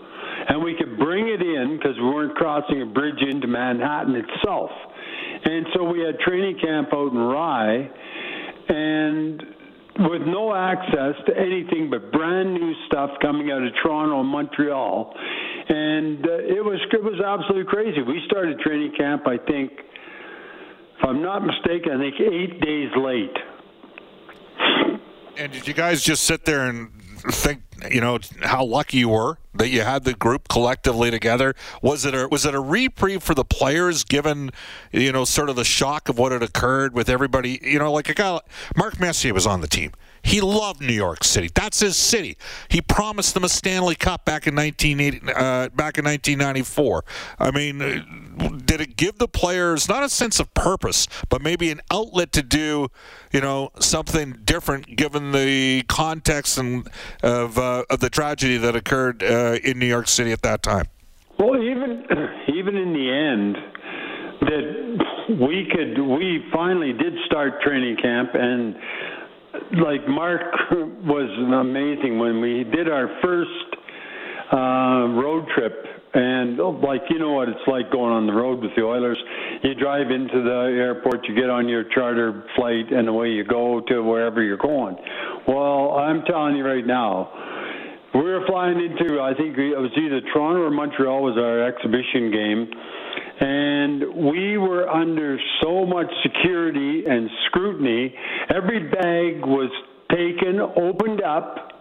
and 0.50 0.64
we 0.64 0.76
could 0.78 0.98
bring 0.98 1.28
it 1.28 1.42
in 1.42 1.78
because 1.78 1.98
we 1.98 2.06
weren't 2.06 2.36
crossing 2.36 2.82
a 2.82 2.86
bridge 2.86 3.22
into 3.22 3.48
Manhattan 3.48 4.16
itself. 4.16 4.70
And 5.44 5.66
so 5.74 5.84
we 5.84 6.02
had 6.02 6.20
training 6.20 6.58
camp 6.62 6.90
out 6.94 7.12
in 7.12 7.18
Rye, 7.18 7.90
and 8.70 9.44
with 10.00 10.22
no 10.28 10.54
access 10.54 11.16
to 11.26 11.38
anything 11.38 11.90
but 11.90 12.12
brand 12.12 12.54
new 12.54 12.74
stuff 12.88 13.12
coming 13.22 13.52
out 13.52 13.64
of 13.64 13.74
Toronto 13.82 14.20
and 14.20 14.30
Montreal, 14.30 15.14
and 15.70 16.26
uh, 16.26 16.54
it 16.54 16.64
was 16.64 16.80
it 16.92 17.04
was 17.04 17.20
absolutely 17.20 17.70
crazy. 17.70 18.02
We 18.02 18.22
started 18.28 18.60
training 18.60 18.94
camp, 18.98 19.28
I 19.28 19.38
think, 19.38 19.72
if 21.00 21.04
I'm 21.04 21.22
not 21.22 21.46
mistaken, 21.46 21.94
I 21.94 21.98
think 21.98 22.16
eight 22.20 22.62
days 22.62 22.90
late. 22.98 23.57
And 25.38 25.52
did 25.52 25.68
you 25.68 25.74
guys 25.74 26.02
just 26.02 26.24
sit 26.24 26.46
there 26.46 26.66
and 26.66 26.92
think, 27.32 27.62
you 27.92 28.02
know, 28.02 28.18
how 28.42 28.66
lucky 28.66 28.98
you 28.98 29.10
were 29.10 29.38
that 29.54 29.70
you 29.70 29.82
had 29.82 30.04
the 30.04 30.14
group 30.14 30.48
collectively 30.48 31.12
together? 31.12 31.54
Was 31.82 32.06
it 32.06 32.16
a 32.16 32.28
was 32.28 32.46
it 32.46 32.56
a 32.56 32.60
reprieve 32.60 33.22
for 33.22 33.36
the 33.36 33.46
players, 33.46 34.04
given 34.04 34.52
you 34.92 35.12
know 35.12 35.26
sort 35.26 35.50
of 35.50 35.56
the 35.56 35.64
shock 35.64 36.10
of 36.10 36.18
what 36.18 36.32
had 36.32 36.42
occurred 36.42 36.94
with 36.94 37.10
everybody? 37.10 37.60
You 37.62 37.80
know, 37.80 37.92
like 37.92 38.10
a 38.10 38.14
guy, 38.14 38.40
Mark 38.76 39.00
Messier 39.00 39.34
was 39.34 39.46
on 39.46 39.62
the 39.62 39.68
team. 39.68 39.92
He 40.24 40.42
loved 40.42 40.82
New 40.82 40.94
York 40.94 41.24
City. 41.24 41.50
That's 41.54 41.80
his 41.80 41.98
city. 41.98 42.38
He 42.70 42.82
promised 42.82 43.34
them 43.34 43.44
a 43.44 43.50
Stanley 43.50 43.96
Cup 43.96 44.26
back 44.26 44.48
in 44.48 44.56
1980, 44.56 45.34
uh, 45.34 45.70
back 45.70 45.98
in 45.98 46.06
1994. 46.06 47.06
I 47.40 47.52
mean, 47.52 47.82
uh, 47.82 48.50
did 48.66 48.82
it 48.82 48.98
give 48.98 49.18
the 49.18 49.28
players 49.28 49.88
not 49.88 50.04
a 50.04 50.10
sense 50.10 50.40
of 50.40 50.54
purpose, 50.54 51.08
but 51.30 51.42
maybe 51.42 51.72
an 51.72 51.82
outlet 51.92 52.32
to 52.34 52.44
do, 52.44 52.90
you 53.32 53.42
know, 53.42 53.70
something 53.80 54.40
different 54.44 54.96
given 54.96 55.32
the 55.32 55.84
context 55.88 56.58
and 56.58 56.88
of 57.24 57.58
uh, 57.58 57.84
of 57.90 58.00
the 58.00 58.10
tragedy 58.10 58.58
that 58.58 58.76
occurred 58.76 59.24
uh, 59.24 59.60
in 59.64 59.80
New 59.80 59.86
York 59.86 60.08
City 60.08 60.32
at 60.32 60.42
that 60.42 60.64
time? 60.64 60.88
Well, 61.40 61.62
even 61.62 62.06
even 62.56 62.76
in 62.76 62.94
the 62.94 63.12
end, 63.12 63.58
that 64.42 65.38
we 65.42 65.68
could 65.72 66.02
we 66.02 66.46
finally 66.54 66.94
did 66.94 67.14
start 67.26 67.62
training 67.62 67.98
camp 67.98 68.30
and 68.34 68.76
like 69.84 70.08
Mark 70.08 70.42
was 70.72 71.30
amazing 71.54 72.20
when 72.20 72.42
we 72.42 72.64
did 72.64 72.90
our 72.90 73.10
first 73.22 73.50
uh, 74.52 75.14
road 75.20 75.46
trip, 75.56 75.74
and 76.14 76.60
oh, 76.60 76.70
like 76.70 77.02
you 77.10 77.20
know 77.20 77.32
what 77.32 77.50
it's 77.50 77.68
like 77.68 77.92
going 77.92 78.14
on 78.14 78.28
the 78.28 78.34
road 78.34 78.62
with 78.62 78.72
the 78.76 78.84
Oilers. 78.84 79.18
You 79.64 79.76
drive 79.76 80.12
into 80.12 80.42
the 80.44 80.76
airport, 80.78 81.28
you 81.28 81.36
get 81.36 81.50
on 81.50 81.68
your 81.68 81.84
charter 81.94 82.44
flight, 82.56 82.92
and 82.92 83.08
away 83.08 83.30
you 83.30 83.44
go 83.44 83.82
to 83.88 84.02
wherever 84.02 84.42
you're 84.42 84.58
going. 84.58 84.96
Well, 85.48 85.92
I'm 85.98 86.24
telling 86.24 86.56
you 86.56 86.66
right 86.66 86.86
now, 86.86 87.47
we 88.14 88.22
were 88.22 88.46
flying 88.48 88.80
into 88.80 89.22
I 89.22 89.34
think 89.34 89.58
it 89.58 89.78
was 89.78 89.92
either 89.98 90.22
Toronto 90.34 90.62
or 90.64 90.72
Montreal 90.72 91.24
was 91.24 91.38
our 91.38 91.68
exhibition 91.68 92.32
game 92.32 92.72
and 93.40 94.32
we 94.32 94.58
were 94.58 94.90
under 94.90 95.38
so 95.62 95.86
much 95.86 96.08
security 96.24 97.04
and 97.08 97.30
scrutiny. 97.48 98.14
Every 98.50 98.90
bag 98.90 99.46
was 99.46 99.70
taken, 100.12 100.60
opened 100.60 101.22
up, 101.22 101.72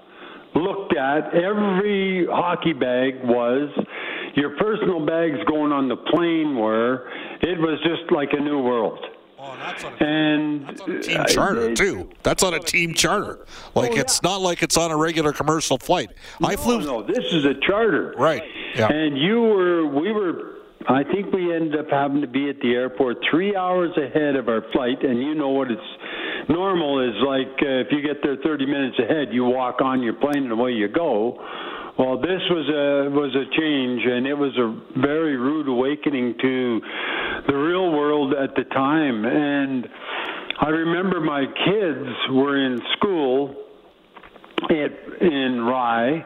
looked 0.54 0.96
at. 0.96 1.34
Every 1.34 2.26
hockey 2.30 2.74
bag 2.74 3.14
was. 3.24 3.70
Your 4.34 4.56
personal 4.58 5.06
bags 5.06 5.38
going 5.48 5.72
on 5.72 5.88
the 5.88 5.96
plane 5.96 6.56
were. 6.56 7.08
It 7.40 7.58
was 7.58 7.78
just 7.82 8.12
like 8.12 8.30
a 8.32 8.40
new 8.40 8.60
world. 8.60 8.98
Oh, 9.46 9.56
that's 9.58 9.84
on 9.84 9.92
a, 9.92 10.04
And 10.04 10.66
that's 10.66 10.80
on 10.80 10.90
a 10.90 11.00
team 11.00 11.24
charter 11.28 11.74
too. 11.74 12.10
That's 12.22 12.42
on 12.42 12.54
a 12.54 12.58
team 12.60 12.94
charter. 12.94 13.46
Like 13.74 13.92
Oh, 13.92 13.96
it's 13.96 14.22
not 14.22 14.40
like 14.40 14.62
it's 14.62 14.76
on 14.76 14.90
a 14.90 14.96
regular 14.96 15.32
commercial 15.32 15.78
flight. 15.78 16.10
I 16.42 16.56
flew. 16.56 16.80
No, 16.80 17.00
no, 17.00 17.06
this 17.06 17.24
is 17.32 17.44
a 17.44 17.54
charter. 17.66 18.14
Right. 18.18 18.42
Yeah. 18.74 18.88
And 18.88 19.16
you 19.16 19.40
were, 19.40 19.86
we 19.86 20.12
were, 20.12 20.54
I 20.88 21.04
think 21.04 21.32
we 21.32 21.54
ended 21.54 21.78
up 21.78 21.86
having 21.90 22.20
to 22.22 22.26
be 22.26 22.48
at 22.50 22.60
the 22.60 22.72
airport 22.74 23.18
three 23.30 23.54
hours 23.54 23.96
ahead 23.96 24.36
of 24.36 24.48
our 24.48 24.62
flight. 24.72 25.02
And 25.02 25.20
you 25.22 25.34
know 25.34 25.50
what 25.50 25.70
it's 25.70 26.48
normal 26.48 27.00
is 27.08 27.14
like 27.26 27.54
uh, 27.62 27.86
if 27.86 27.88
you 27.90 28.02
get 28.02 28.22
there 28.22 28.36
30 28.42 28.66
minutes 28.66 28.98
ahead, 28.98 29.28
you 29.32 29.44
walk 29.44 29.80
on 29.80 30.02
your 30.02 30.14
plane 30.14 30.44
and 30.44 30.52
away 30.52 30.72
you 30.72 30.88
go. 30.88 31.38
Well, 31.98 32.18
this 32.18 32.42
was 32.50 32.68
a 32.68 33.10
was 33.10 33.34
a 33.34 33.48
change, 33.58 34.02
and 34.04 34.26
it 34.26 34.34
was 34.34 34.52
a 34.58 35.00
very 35.00 35.36
rude 35.36 35.66
awakening 35.66 36.34
to 36.42 36.80
the 37.48 37.54
real 37.54 37.90
world 37.90 38.34
at 38.34 38.54
the 38.54 38.64
time. 38.64 39.24
And 39.24 39.88
I 40.60 40.68
remember 40.68 41.20
my 41.20 41.46
kids 41.46 42.08
were 42.32 42.62
in 42.62 42.80
school 42.98 43.54
at, 44.68 45.22
in 45.22 45.62
Rye, 45.62 46.24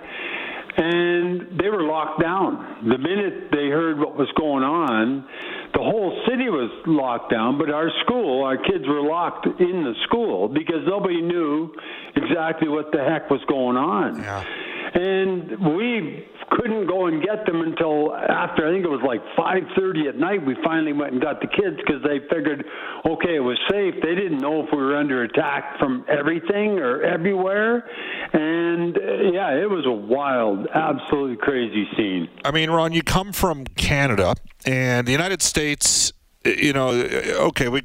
and 0.77 1.59
they 1.61 1.69
were 1.69 1.83
locked 1.83 2.21
down. 2.21 2.89
The 2.89 2.99
minute 2.99 3.51
they 3.53 3.69
heard 3.69 3.99
what 3.99 4.17
was 4.17 4.29
going 4.37 4.65
on, 4.65 5.25
the 5.73 5.83
whole 5.83 6.21
city 6.29 6.49
was 6.49 6.71
locked 6.87 7.31
down, 7.31 7.59
but 7.59 7.71
our 7.71 7.91
school, 8.05 8.43
our 8.43 8.57
kids 8.57 8.89
were 8.89 9.03
locked 9.03 9.47
in 9.47 9.85
the 9.85 9.95
school 10.09 10.49
because 10.49 10.83
nobody 10.87 11.23
knew 11.23 11.73
exactly 12.17 12.69
what 12.69 12.91
the 12.93 12.99
heck 12.99 13.31
was 13.31 13.41
going 13.49 13.77
on. 13.77 14.19
Yeah. 14.19 14.45
And 14.93 15.77
we 15.77 16.27
couldn't 16.51 16.89
go 16.89 17.07
and 17.07 17.23
get 17.23 17.47
them 17.47 17.61
until 17.63 18.15
after 18.15 18.67
I 18.67 18.73
think 18.73 18.85
it 18.85 18.91
was 18.91 19.03
like 19.07 19.21
5:30 19.37 20.09
at 20.09 20.17
night. 20.17 20.45
We 20.45 20.57
finally 20.65 20.93
went 20.93 21.13
and 21.13 21.23
got 21.23 21.41
the 21.41 21.47
kids 21.47 21.77
because 21.77 22.03
they 22.03 22.19
figured, 22.29 22.65
okay, 23.07 23.37
it 23.37 23.45
was 23.45 23.59
safe. 23.71 23.95
They 24.03 24.15
didn't 24.15 24.39
know 24.39 24.65
if 24.65 24.69
we 24.73 24.79
were 24.79 24.97
under 24.97 25.23
attack 25.23 25.79
from 25.79 26.05
everything 26.09 26.79
or 26.79 27.03
everywhere, 27.03 27.89
and 28.33 28.97
uh, 28.97 29.01
yeah, 29.33 29.55
it 29.55 29.71
was 29.71 29.87
a 29.87 29.93
wild, 29.93 30.67
absolutely 30.75 31.37
crazy 31.37 31.87
scene. 31.97 32.29
I 32.45 32.51
mean, 32.51 32.71
Ron, 32.71 32.93
you 32.93 33.03
come 33.03 33.33
from 33.33 33.65
Canada 33.65 34.35
and 34.67 35.07
the 35.07 35.13
United 35.13 35.43
States. 35.43 36.13
You 36.45 36.73
know, 36.73 36.89
okay, 36.89 37.69
we 37.69 37.83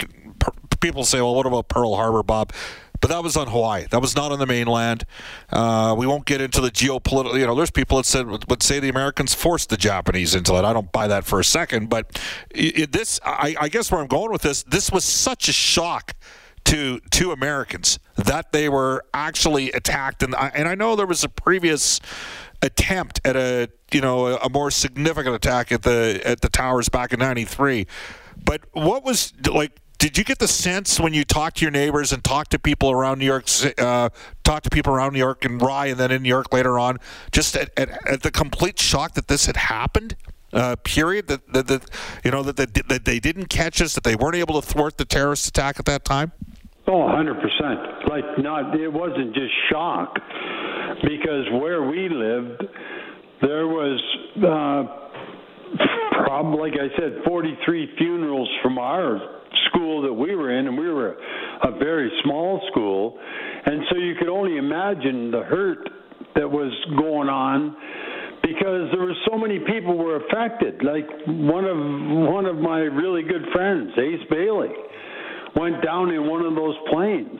people 0.80 1.04
say, 1.04 1.20
well, 1.22 1.36
what 1.36 1.46
about 1.46 1.68
Pearl 1.68 1.96
Harbor, 1.96 2.24
Bob? 2.24 2.52
But 3.06 3.12
that 3.12 3.24
was 3.24 3.38
on 3.38 3.46
Hawaii. 3.46 3.86
That 3.92 4.02
was 4.02 4.16
not 4.16 4.32
on 4.32 4.40
the 4.40 4.48
mainland. 4.48 5.06
Uh, 5.52 5.94
we 5.96 6.08
won't 6.08 6.26
get 6.26 6.42
into 6.42 6.60
the 6.60 6.72
geopolitical. 6.72 7.38
You 7.38 7.46
know, 7.46 7.54
there's 7.54 7.70
people 7.70 7.98
that 7.98 8.06
said 8.08 8.26
would 8.50 8.64
say 8.64 8.80
the 8.80 8.90
Americans 8.90 9.36
forced 9.36 9.70
the 9.70 9.78
Japanese 9.78 10.34
into 10.34 10.56
it. 10.56 10.66
I 10.66 10.74
don't 10.74 10.92
buy 10.92 11.08
that 11.08 11.24
for 11.24 11.40
a 11.40 11.44
second. 11.44 11.88
But 11.88 12.20
it, 12.50 12.92
this, 12.94 13.20
I, 13.24 13.56
I 13.60 13.70
guess, 13.70 13.92
where 13.92 14.02
I'm 14.02 14.08
going 14.08 14.32
with 14.32 14.42
this, 14.42 14.64
this 14.64 14.92
was 14.92 15.04
such 15.04 15.48
a 15.48 15.54
shock 15.54 16.14
to 16.64 17.00
to 17.12 17.32
Americans 17.32 18.00
that 18.16 18.52
they 18.52 18.70
were 18.70 19.04
actually 19.14 19.72
attacked. 19.72 20.24
And 20.24 20.34
I, 20.34 20.52
and 20.56 20.68
I 20.68 20.74
know 20.74 20.96
there 20.96 21.06
was 21.06 21.24
a 21.24 21.30
previous 21.30 22.00
attempt 22.64 23.22
at 23.24 23.36
a 23.36 23.70
you 23.92 24.02
know 24.02 24.30
a, 24.30 24.38
a 24.38 24.50
more 24.50 24.72
significant 24.72 25.36
attack 25.36 25.72
at 25.72 25.84
the 25.84 26.24
at 26.26 26.42
the 26.42 26.50
towers 26.50 26.90
back 26.90 27.14
in 27.14 27.20
'93. 27.20 27.86
But 28.44 28.62
what 28.74 29.04
was 29.04 29.32
like? 29.48 29.80
Did 30.06 30.20
you 30.20 30.24
get 30.24 30.38
the 30.38 30.48
sense 30.48 31.00
when 31.00 31.16
you 31.16 31.24
talked 31.24 31.58
to 31.58 31.62
your 31.64 31.72
neighbors 31.72 32.14
and 32.14 32.24
talked 32.24 32.52
to 32.52 32.60
people 32.60 32.92
around 32.92 33.18
New 33.18 33.26
York, 33.26 33.46
uh, 33.80 34.10
talked 34.44 34.66
to 34.66 34.70
people 34.70 34.94
around 34.94 35.14
New 35.14 35.20
York 35.20 35.44
and 35.44 35.60
Rye, 35.60 35.88
and 35.88 36.00
then 36.00 36.12
in 36.12 36.22
New 36.22 36.30
York 36.30 36.54
later 36.54 36.78
on, 36.78 37.00
just 37.32 37.56
at, 37.58 37.72
at, 37.76 38.08
at 38.08 38.22
the 38.22 38.30
complete 38.30 38.78
shock 38.78 39.16
that 39.16 39.30
this 39.30 39.48
had 39.48 39.58
happened? 39.58 40.16
Uh, 40.54 40.76
period. 40.84 41.26
That, 41.26 41.52
that, 41.54 41.66
that 41.66 41.90
you 42.24 42.30
know 42.30 42.44
that, 42.44 42.56
that 42.58 42.88
that 42.88 43.06
they 43.06 43.20
didn't 43.20 43.48
catch 43.48 43.82
us, 43.82 43.96
that 43.96 44.04
they 44.04 44.16
weren't 44.16 44.36
able 44.36 44.62
to 44.62 44.68
thwart 44.68 45.00
the 45.00 45.06
terrorist 45.06 45.48
attack 45.48 45.80
at 45.80 45.86
that 45.86 46.06
time. 46.06 46.34
Oh, 46.86 47.00
100%. 47.00 48.08
Like 48.08 48.38
not 48.38 48.80
it 48.80 48.94
wasn't 48.94 49.34
just 49.34 49.54
shock 49.72 50.20
because 51.02 51.50
where 51.52 51.82
we 51.82 52.10
lived 52.10 52.64
there 53.42 53.68
was 53.68 54.00
uh 54.38 55.05
probably 56.26 56.72
like 56.72 56.80
I 56.80 56.88
said 57.00 57.24
43 57.26 57.96
funerals 57.98 58.50
from 58.62 58.78
our 58.78 59.20
school 59.68 60.02
that 60.04 60.14
we 60.14 60.36
were 60.36 60.58
in 60.58 60.68
and 60.68 60.78
we 60.78 60.90
were 60.90 61.16
a 61.64 61.72
very 61.78 62.12
small 62.24 62.62
school 62.72 63.18
and 63.66 63.82
so 63.90 63.98
you 63.98 64.16
could 64.20 64.30
only 64.30 64.58
imagine 64.58 65.32
the 65.32 65.44
hurt 65.44 65.90
that 66.36 66.50
was 66.50 66.72
going 66.98 67.30
on 67.30 67.76
because 68.42 68.92
there 68.92 69.02
were 69.02 69.16
so 69.30 69.38
many 69.38 69.60
people 69.60 69.98
were 69.98 70.18
affected 70.18 70.84
like 70.84 71.08
one 71.28 71.66
of 71.66 71.78
one 72.32 72.46
of 72.46 72.58
my 72.58 72.80
really 72.80 73.24
good 73.24 73.46
friends 73.54 73.92
Ace 73.98 74.28
Bailey 74.30 74.70
went 75.56 75.84
down 75.84 76.12
in 76.12 76.28
one 76.28 76.46
of 76.46 76.56
those 76.56 76.76
planes. 76.92 77.40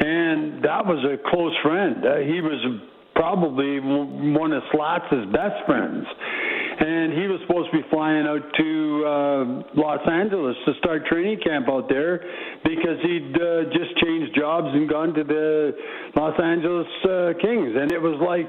And 0.00 0.64
that 0.64 0.86
was 0.86 1.04
a 1.04 1.18
close 1.30 1.54
friend. 1.62 1.96
Uh, 2.06 2.16
he 2.18 2.40
was 2.40 2.80
probably 3.14 3.80
one 3.80 4.52
of 4.52 4.62
Slats' 4.72 5.26
best 5.32 5.66
friends. 5.66 6.06
And 6.80 7.12
he 7.12 7.28
was 7.28 7.40
supposed 7.46 7.70
to 7.70 7.76
be 7.76 7.84
flying 7.90 8.26
out 8.26 8.40
to 8.56 9.04
uh, 9.04 9.44
Los 9.76 10.00
Angeles 10.08 10.56
to 10.64 10.72
start 10.78 11.04
training 11.04 11.38
camp 11.44 11.68
out 11.68 11.90
there 11.90 12.24
because 12.64 12.96
he'd 13.04 13.36
uh, 13.36 13.68
just 13.68 13.92
changed 14.00 14.34
jobs 14.34 14.68
and 14.72 14.88
gone 14.88 15.12
to 15.12 15.22
the 15.22 15.76
Los 16.16 16.40
Angeles 16.40 16.88
uh, 17.04 17.32
Kings. 17.36 17.76
And 17.76 17.92
it 17.92 18.00
was 18.00 18.16
like, 18.24 18.48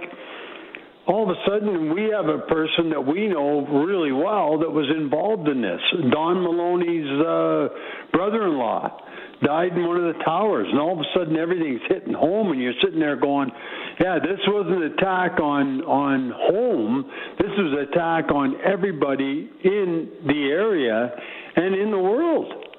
all 1.08 1.30
of 1.30 1.36
a 1.36 1.40
sudden 1.46 1.94
we 1.94 2.04
have 2.16 2.28
a 2.28 2.40
person 2.48 2.90
that 2.92 3.02
we 3.02 3.28
know 3.28 3.68
really 3.68 4.14
well 4.14 4.60
that 4.60 4.72
was 4.72 4.88
involved 4.96 5.50
in 5.50 5.62
this. 5.62 5.82
Don 6.12 6.42
Maloney's 6.42 7.12
uh, 7.20 7.68
brother-in-law 8.14 8.98
died 9.44 9.74
in 9.74 9.88
one 9.88 9.98
of 9.98 10.04
the 10.16 10.24
towers, 10.24 10.68
and 10.70 10.80
all 10.80 10.94
of 10.94 11.00
a 11.00 11.10
sudden 11.18 11.38
everything's 11.38 11.82
hitting 11.88 12.14
home, 12.14 12.52
and 12.52 12.62
you're 12.62 12.74
sitting 12.82 13.00
there 13.00 13.16
going, 13.16 13.52
"Yeah, 14.00 14.20
this 14.20 14.40
was 14.48 14.68
an 14.68 14.84
attack 14.84 15.40
on 15.40 15.84
on 15.84 16.32
home. 16.32 17.06
This 17.38 17.52
was 17.58 17.74
an 17.74 17.80
attack 17.80 18.32
on 18.32 18.56
everybody 18.64 19.50
in 19.64 20.10
the 20.26 20.52
area 20.52 21.12
and 21.56 21.76
in 21.76 21.92
the 21.92 22.00
world." 22.00 22.71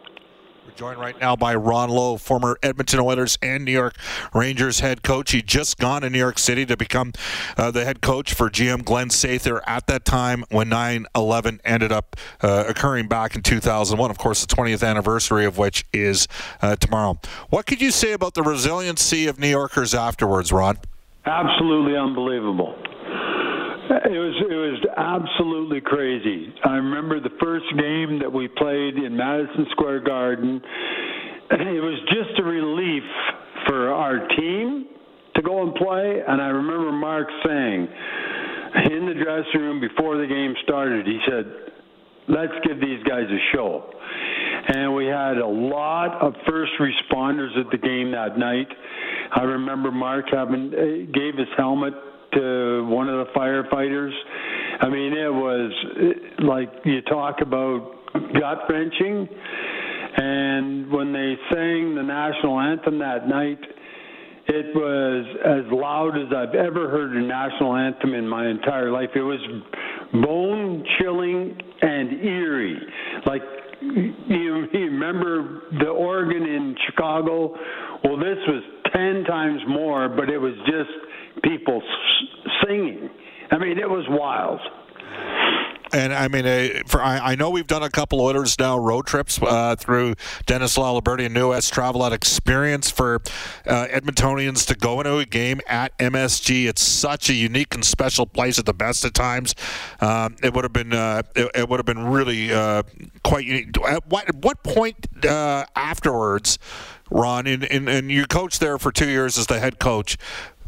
Joined 0.76 0.98
right 0.98 1.20
now 1.20 1.36
by 1.36 1.54
Ron 1.54 1.90
Low, 1.90 2.16
former 2.16 2.58
Edmonton 2.62 2.98
Oilers 3.00 3.36
and 3.42 3.64
New 3.64 3.72
York 3.72 3.94
Rangers 4.32 4.80
head 4.80 5.02
coach. 5.02 5.32
He 5.32 5.42
just 5.42 5.78
gone 5.78 6.00
to 6.00 6.08
New 6.08 6.18
York 6.18 6.38
City 6.38 6.64
to 6.64 6.76
become 6.78 7.12
uh, 7.58 7.70
the 7.70 7.84
head 7.84 8.00
coach 8.00 8.32
for 8.32 8.48
GM 8.48 8.82
Glenn 8.82 9.08
Sather 9.08 9.60
at 9.66 9.86
that 9.88 10.06
time 10.06 10.44
when 10.50 10.70
9/11 10.70 11.60
ended 11.64 11.92
up 11.92 12.16
uh, 12.40 12.64
occurring 12.66 13.06
back 13.06 13.36
in 13.36 13.42
2001. 13.42 14.10
Of 14.10 14.16
course, 14.16 14.44
the 14.44 14.54
20th 14.54 14.86
anniversary 14.86 15.44
of 15.44 15.58
which 15.58 15.84
is 15.92 16.26
uh, 16.62 16.76
tomorrow. 16.76 17.18
What 17.50 17.66
could 17.66 17.82
you 17.82 17.90
say 17.90 18.12
about 18.12 18.32
the 18.32 18.42
resiliency 18.42 19.26
of 19.26 19.38
New 19.38 19.48
Yorkers 19.48 19.94
afterwards, 19.94 20.52
Ron? 20.52 20.78
Absolutely 21.26 21.96
unbelievable. 21.96 22.74
It 23.90 24.18
was 24.18 24.34
it 24.48 24.54
was 24.54 24.80
absolutely 24.96 25.80
crazy. 25.80 26.52
I 26.64 26.76
remember 26.76 27.20
the 27.20 27.34
first 27.40 27.66
game 27.76 28.18
that 28.20 28.32
we 28.32 28.48
played 28.48 28.94
in 28.94 29.16
Madison 29.16 29.66
Square 29.72 30.00
Garden. 30.00 30.60
It 31.50 31.82
was 31.82 31.98
just 32.08 32.38
a 32.38 32.44
relief 32.44 33.02
for 33.66 33.92
our 33.92 34.26
team 34.36 34.86
to 35.34 35.42
go 35.42 35.62
and 35.62 35.74
play, 35.74 36.22
and 36.26 36.40
I 36.40 36.48
remember 36.48 36.92
Mark 36.92 37.28
saying 37.44 37.88
in 38.90 39.06
the 39.06 39.14
dressing 39.14 39.60
room 39.60 39.80
before 39.80 40.16
the 40.16 40.26
game 40.26 40.54
started, 40.62 41.06
he 41.06 41.18
said, 41.28 41.71
"Let's 42.28 42.52
give 42.64 42.80
these 42.80 43.02
guys 43.04 43.24
a 43.24 43.38
show." 43.54 43.84
And 44.68 44.94
we 44.94 45.06
had 45.06 45.38
a 45.38 45.46
lot 45.46 46.20
of 46.22 46.34
first 46.48 46.72
responders 46.78 47.58
at 47.58 47.70
the 47.70 47.78
game 47.78 48.12
that 48.12 48.38
night. 48.38 48.68
I 49.32 49.42
remember 49.42 49.90
Mark 49.90 50.26
having 50.30 50.72
eh, 50.72 51.10
gave 51.12 51.36
his 51.36 51.48
helmet 51.56 51.94
to 52.34 52.86
one 52.88 53.08
of 53.08 53.26
the 53.26 53.32
firefighters. 53.32 54.12
I 54.80 54.88
mean, 54.88 55.12
it 55.12 55.32
was 55.32 55.72
eh, 56.00 56.44
like 56.44 56.70
you 56.84 57.02
talk 57.02 57.40
about 57.40 57.92
gut 58.12 58.58
wrenching. 58.68 59.28
And 60.14 60.90
when 60.92 61.12
they 61.12 61.34
sang 61.50 61.94
the 61.94 62.02
national 62.02 62.60
anthem 62.60 62.98
that 62.98 63.26
night, 63.26 63.58
it 64.48 64.74
was 64.74 65.24
as 65.44 65.72
loud 65.72 66.18
as 66.18 66.32
I've 66.34 66.54
ever 66.54 66.90
heard 66.90 67.16
a 67.16 67.20
national 67.20 67.76
anthem 67.76 68.14
in 68.14 68.28
my 68.28 68.48
entire 68.48 68.90
life. 68.90 69.10
It 69.14 69.22
was 69.22 69.40
bone 70.12 70.84
chilling 70.98 71.56
and 71.80 72.12
eerie. 72.24 72.78
Like 73.24 73.42
you, 73.80 74.14
you 74.26 74.66
remember 74.72 75.62
the 75.78 75.88
organ 75.88 76.42
in 76.42 76.74
Chicago? 76.86 77.54
Well, 78.04 78.16
this 78.16 78.38
was 78.48 78.62
10 78.92 79.24
times 79.24 79.60
more, 79.68 80.08
but 80.08 80.28
it 80.28 80.38
was 80.38 80.54
just 80.66 81.42
people 81.44 81.82
singing. 82.66 83.08
I 83.50 83.58
mean, 83.58 83.78
it 83.78 83.88
was 83.88 84.04
wild. 84.08 84.60
And 85.92 86.14
I 86.14 86.28
mean, 86.28 86.46
uh, 86.46 86.82
for 86.86 87.02
I, 87.02 87.18
I, 87.18 87.34
know 87.34 87.50
we've 87.50 87.66
done 87.66 87.82
a 87.82 87.90
couple 87.90 88.20
orders 88.20 88.58
now 88.58 88.78
road 88.78 89.06
trips 89.06 89.38
uh, 89.42 89.76
through 89.76 90.14
Dennis 90.46 90.78
Laliberti 90.78 91.26
and 91.26 91.34
New 91.34 91.50
West 91.50 91.72
Travel 91.72 92.02
Out 92.02 92.14
Experience 92.14 92.90
for 92.90 93.16
uh, 93.66 93.86
Edmontonians 93.88 94.66
to 94.68 94.74
go 94.74 95.00
into 95.00 95.18
a 95.18 95.26
game 95.26 95.60
at 95.66 95.96
MSG. 95.98 96.66
It's 96.66 96.82
such 96.82 97.28
a 97.28 97.34
unique 97.34 97.74
and 97.74 97.84
special 97.84 98.24
place 98.24 98.58
at 98.58 98.64
the 98.64 98.72
best 98.72 99.04
of 99.04 99.12
times. 99.12 99.54
Um, 100.00 100.36
it 100.42 100.54
would 100.54 100.64
have 100.64 100.72
been 100.72 100.94
uh, 100.94 101.22
it, 101.36 101.50
it, 101.54 101.68
would 101.68 101.78
have 101.78 101.86
been 101.86 102.06
really 102.06 102.52
uh, 102.52 102.84
quite 103.22 103.44
unique. 103.44 103.76
At 103.86 104.06
what, 104.06 104.28
at 104.28 104.36
what 104.36 104.62
point 104.62 105.06
uh, 105.26 105.66
afterwards? 105.76 106.58
Ron, 107.12 107.46
and, 107.46 107.64
and, 107.64 107.88
and 107.90 108.10
you 108.10 108.24
coached 108.24 108.60
there 108.60 108.78
for 108.78 108.90
two 108.90 109.08
years 109.08 109.36
as 109.36 109.46
the 109.46 109.60
head 109.60 109.78
coach. 109.78 110.16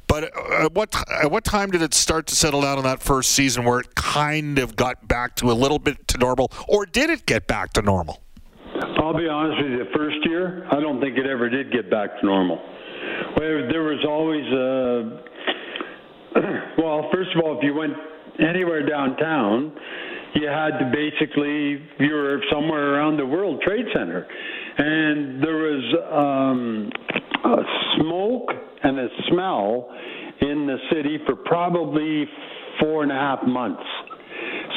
But 0.07 0.25
at 0.25 0.73
what 0.73 0.95
at 1.11 1.31
what 1.31 1.45
time 1.45 1.71
did 1.71 1.83
it 1.83 1.95
start 1.95 2.27
to 2.29 2.37
settle 2.37 2.61
down 2.63 2.79
in 2.79 2.85
that 2.85 3.03
first 3.03 3.31
season 3.31 3.65
where 3.65 3.81
it 3.81 3.95
kind 3.95 4.59
of 4.59 4.77
got 4.77 5.09
back 5.09 5.35
to 5.37 5.51
a 5.51 5.55
little 5.55 5.79
bit 5.79 6.07
to 6.09 6.19
normal, 6.19 6.53
or 6.69 6.87
did 6.87 7.11
it 7.11 7.27
get 7.27 7.47
back 7.47 7.73
to 7.75 7.83
normal? 7.83 8.21
I'll 8.99 9.17
be 9.17 9.29
honest 9.29 9.63
with 9.63 9.73
you. 9.73 9.79
The 9.79 9.91
first 9.97 10.17
year, 10.25 10.67
I 10.71 10.81
don't 10.81 11.01
think 11.01 11.17
it 11.19 11.27
ever 11.27 11.49
did 11.49 11.73
get 11.73 11.91
back 11.91 12.19
to 12.21 12.27
normal. 12.27 12.59
There 13.39 13.83
was 13.83 14.05
always 14.09 14.45
a 14.53 15.23
well. 16.83 17.11
First 17.13 17.31
of 17.37 17.43
all, 17.43 17.59
if 17.59 17.65
you 17.65 17.75
went 17.75 17.95
anywhere 18.41 18.87
downtown, 18.87 19.73
you 20.35 20.49
had 20.49 20.79
to 20.79 20.91
basically 20.93 21.83
you 21.99 22.15
were 22.15 22.43
somewhere 22.53 22.95
around 22.95 23.17
the 23.17 23.27
World 23.27 23.63
Trade 23.63 23.87
Center, 23.95 24.27
and 24.79 25.43
there 25.43 25.57
was 25.57 25.85
um, 26.11 26.91
smoke 27.99 28.49
and 28.83 28.99
a 28.99 29.09
smell 29.31 29.89
in 30.41 30.67
the 30.67 30.77
city 30.93 31.19
for 31.27 31.37
probably 31.37 32.25
four 32.81 33.03
and 33.03 33.13
a 33.13 33.15
half 33.15 33.43
months. 33.47 33.83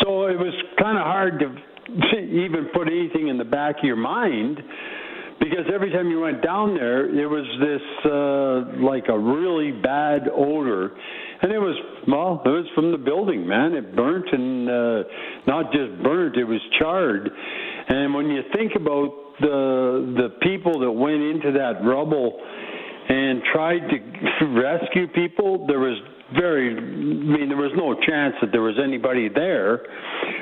So 0.03 0.27
it 0.27 0.37
was 0.37 0.53
kind 0.79 0.97
of 0.97 1.03
hard 1.03 1.39
to 1.39 2.17
even 2.17 2.69
put 2.73 2.87
anything 2.87 3.27
in 3.29 3.37
the 3.37 3.45
back 3.45 3.79
of 3.79 3.83
your 3.83 3.95
mind 3.95 4.59
because 5.39 5.65
every 5.73 5.91
time 5.91 6.09
you 6.09 6.19
went 6.19 6.41
down 6.41 6.75
there, 6.75 7.05
it 7.07 7.27
was 7.27 7.45
this 7.61 7.81
uh, 8.11 8.83
like 8.83 9.05
a 9.07 9.17
really 9.17 9.71
bad 9.71 10.27
odor, 10.33 10.91
and 11.41 11.51
it 11.51 11.59
was 11.59 11.75
well, 12.07 12.41
it 12.45 12.49
was 12.49 12.65
from 12.73 12.91
the 12.91 12.97
building, 12.97 13.47
man. 13.47 13.73
It 13.73 13.95
burnt 13.95 14.25
and 14.31 14.69
uh, 14.69 15.03
not 15.45 15.71
just 15.71 16.01
burnt; 16.01 16.37
it 16.37 16.43
was 16.43 16.61
charred. 16.79 17.29
And 17.89 18.13
when 18.13 18.29
you 18.29 18.41
think 18.53 18.73
about 18.75 19.13
the 19.39 20.13
the 20.17 20.29
people 20.41 20.79
that 20.79 20.91
went 20.91 21.21
into 21.21 21.51
that 21.53 21.83
rubble 21.83 22.39
and 23.09 23.41
tried 23.53 23.79
to 23.89 24.45
rescue 24.47 25.07
people, 25.07 25.65
there 25.67 25.79
was 25.79 25.97
very, 26.35 26.75
I 26.75 26.81
mean, 26.81 27.47
there 27.47 27.57
was 27.57 27.71
no 27.75 27.93
chance 28.05 28.35
that 28.41 28.51
there 28.51 28.61
was 28.61 28.75
anybody 28.83 29.29
there, 29.29 29.85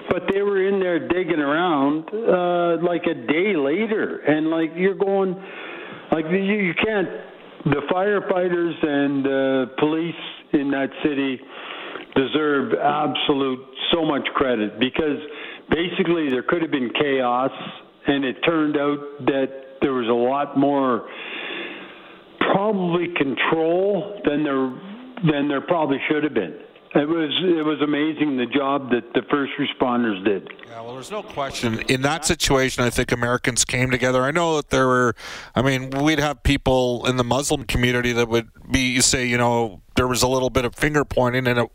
but 0.09 0.23
they 0.33 0.41
were 0.41 0.67
in 0.67 0.79
there 0.79 1.07
digging 1.07 1.39
around 1.39 2.09
uh, 2.09 2.83
like 2.83 3.03
a 3.05 3.13
day 3.13 3.55
later, 3.55 4.17
and 4.25 4.49
like 4.49 4.71
you're 4.75 4.95
going, 4.95 5.35
like 6.11 6.25
you, 6.31 6.37
you 6.37 6.73
can't. 6.83 7.07
The 7.65 7.81
firefighters 7.91 8.85
and 8.85 9.25
uh, 9.25 9.73
police 9.79 10.13
in 10.53 10.69
that 10.71 10.89
city 11.03 11.39
deserve 12.15 12.73
absolute 12.73 13.59
so 13.91 14.05
much 14.05 14.25
credit 14.35 14.79
because 14.79 15.17
basically 15.69 16.29
there 16.29 16.43
could 16.43 16.61
have 16.61 16.71
been 16.71 16.91
chaos, 16.99 17.51
and 18.07 18.23
it 18.23 18.37
turned 18.45 18.77
out 18.77 18.99
that 19.25 19.47
there 19.81 19.93
was 19.93 20.07
a 20.07 20.13
lot 20.13 20.57
more 20.57 21.07
probably 22.53 23.07
control 23.15 24.19
than 24.25 24.43
there 24.43 24.71
than 25.31 25.47
there 25.47 25.61
probably 25.61 25.97
should 26.09 26.23
have 26.23 26.33
been. 26.33 26.59
It 26.95 27.09
was 27.09 27.29
it 27.43 27.65
was 27.65 27.81
amazing 27.81 28.37
the 28.37 28.45
job 28.45 28.89
that 28.91 29.13
the 29.13 29.21
first 29.29 29.51
responders 29.59 30.23
did. 30.23 30.49
Yeah, 30.69 30.79
well, 30.79 30.93
there's 30.93 31.11
no 31.11 31.23
question. 31.23 31.81
In 31.89 32.03
that 32.03 32.23
situation, 32.23 32.85
I 32.85 32.89
think 32.89 33.11
Americans 33.11 33.65
came 33.65 33.91
together. 33.91 34.23
I 34.23 34.31
know 34.31 34.55
that 34.55 34.69
there 34.69 34.87
were, 34.87 35.13
I 35.55 35.61
mean, 35.61 35.89
we'd 35.89 36.19
have 36.19 36.41
people 36.43 37.05
in 37.05 37.17
the 37.17 37.25
Muslim 37.25 37.65
community 37.65 38.13
that 38.13 38.29
would 38.29 38.49
be 38.71 39.01
say, 39.01 39.25
you 39.25 39.37
know, 39.37 39.81
there 39.97 40.07
was 40.07 40.23
a 40.23 40.27
little 40.27 40.49
bit 40.49 40.63
of 40.63 40.73
finger 40.73 41.03
pointing, 41.03 41.47
and 41.47 41.59
it, 41.59 41.69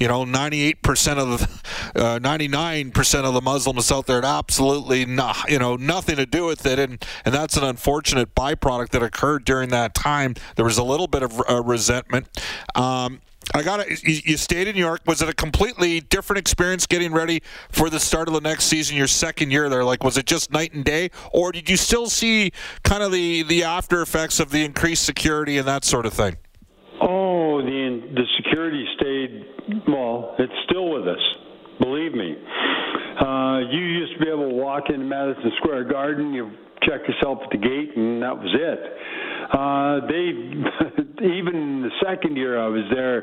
you 0.00 0.08
know, 0.08 0.24
98% 0.24 1.18
of 1.18 1.38
the, 1.38 2.00
uh, 2.00 2.18
99% 2.18 3.24
of 3.24 3.34
the 3.34 3.40
Muslims 3.40 3.92
out 3.92 4.06
there 4.06 4.16
had 4.16 4.24
absolutely, 4.24 5.04
not, 5.04 5.48
you 5.48 5.60
know, 5.60 5.76
nothing 5.76 6.16
to 6.16 6.26
do 6.26 6.46
with 6.46 6.66
it, 6.66 6.80
and 6.80 7.04
and 7.24 7.32
that's 7.32 7.56
an 7.56 7.62
unfortunate 7.62 8.34
byproduct 8.34 8.88
that 8.88 9.04
occurred 9.04 9.44
during 9.44 9.68
that 9.68 9.94
time. 9.94 10.34
There 10.56 10.64
was 10.64 10.78
a 10.78 10.84
little 10.84 11.06
bit 11.06 11.22
of 11.22 11.40
uh, 11.48 11.62
resentment. 11.62 12.26
Um, 12.74 13.20
I 13.52 13.62
got 13.62 13.80
it. 13.80 14.02
You 14.02 14.36
stayed 14.36 14.68
in 14.68 14.74
New 14.74 14.80
York. 14.80 15.02
Was 15.06 15.20
it 15.20 15.28
a 15.28 15.34
completely 15.34 16.00
different 16.00 16.38
experience 16.38 16.86
getting 16.86 17.12
ready 17.12 17.42
for 17.70 17.90
the 17.90 18.00
start 18.00 18.28
of 18.28 18.34
the 18.34 18.40
next 18.40 18.64
season? 18.64 18.96
Your 18.96 19.06
second 19.06 19.50
year 19.50 19.68
there, 19.68 19.84
like, 19.84 20.02
was 20.02 20.16
it 20.16 20.26
just 20.26 20.52
night 20.52 20.72
and 20.72 20.84
day, 20.84 21.10
or 21.32 21.52
did 21.52 21.68
you 21.68 21.76
still 21.76 22.06
see 22.06 22.52
kind 22.82 23.02
of 23.02 23.12
the 23.12 23.42
the 23.42 23.64
after 23.64 24.00
effects 24.02 24.40
of 24.40 24.50
the 24.50 24.64
increased 24.64 25.04
security 25.04 25.58
and 25.58 25.68
that 25.68 25.84
sort 25.84 26.06
of 26.06 26.12
thing? 26.12 26.36
Oh, 27.00 27.60
the 27.60 28.02
the 28.14 28.24
security 28.36 28.86
stayed. 28.96 29.82
Well, 29.88 30.34
it's 30.38 30.52
still 30.64 30.90
with 30.90 31.08
us. 31.08 31.20
Believe 31.80 32.14
me. 32.14 32.36
Uh, 33.20 33.58
you 33.70 33.80
used 33.80 34.14
to 34.14 34.24
be 34.24 34.28
able 34.30 34.48
to 34.48 34.54
walk 34.54 34.84
into 34.88 35.04
Madison 35.04 35.52
Square 35.58 35.84
Garden. 35.84 36.32
You 36.32 36.50
check 36.82 37.00
yourself 37.08 37.38
at 37.44 37.50
the 37.50 37.58
gate, 37.58 37.96
and 37.96 38.22
that 38.22 38.36
was 38.36 38.52
it. 38.52 38.80
Uh, 39.52 40.06
they 40.08 41.24
even 41.38 41.82
the 41.82 41.90
second 42.04 42.36
year 42.36 42.58
I 42.58 42.66
was 42.66 42.84
there, 42.92 43.22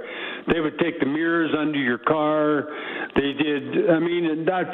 they 0.53 0.59
would 0.59 0.77
take 0.79 0.99
the 0.99 1.05
mirrors 1.05 1.51
under 1.57 1.77
your 1.77 1.97
car. 1.97 2.67
They 3.15 3.33
did. 3.33 3.89
I 3.89 3.99
mean, 3.99 4.45
that 4.45 4.65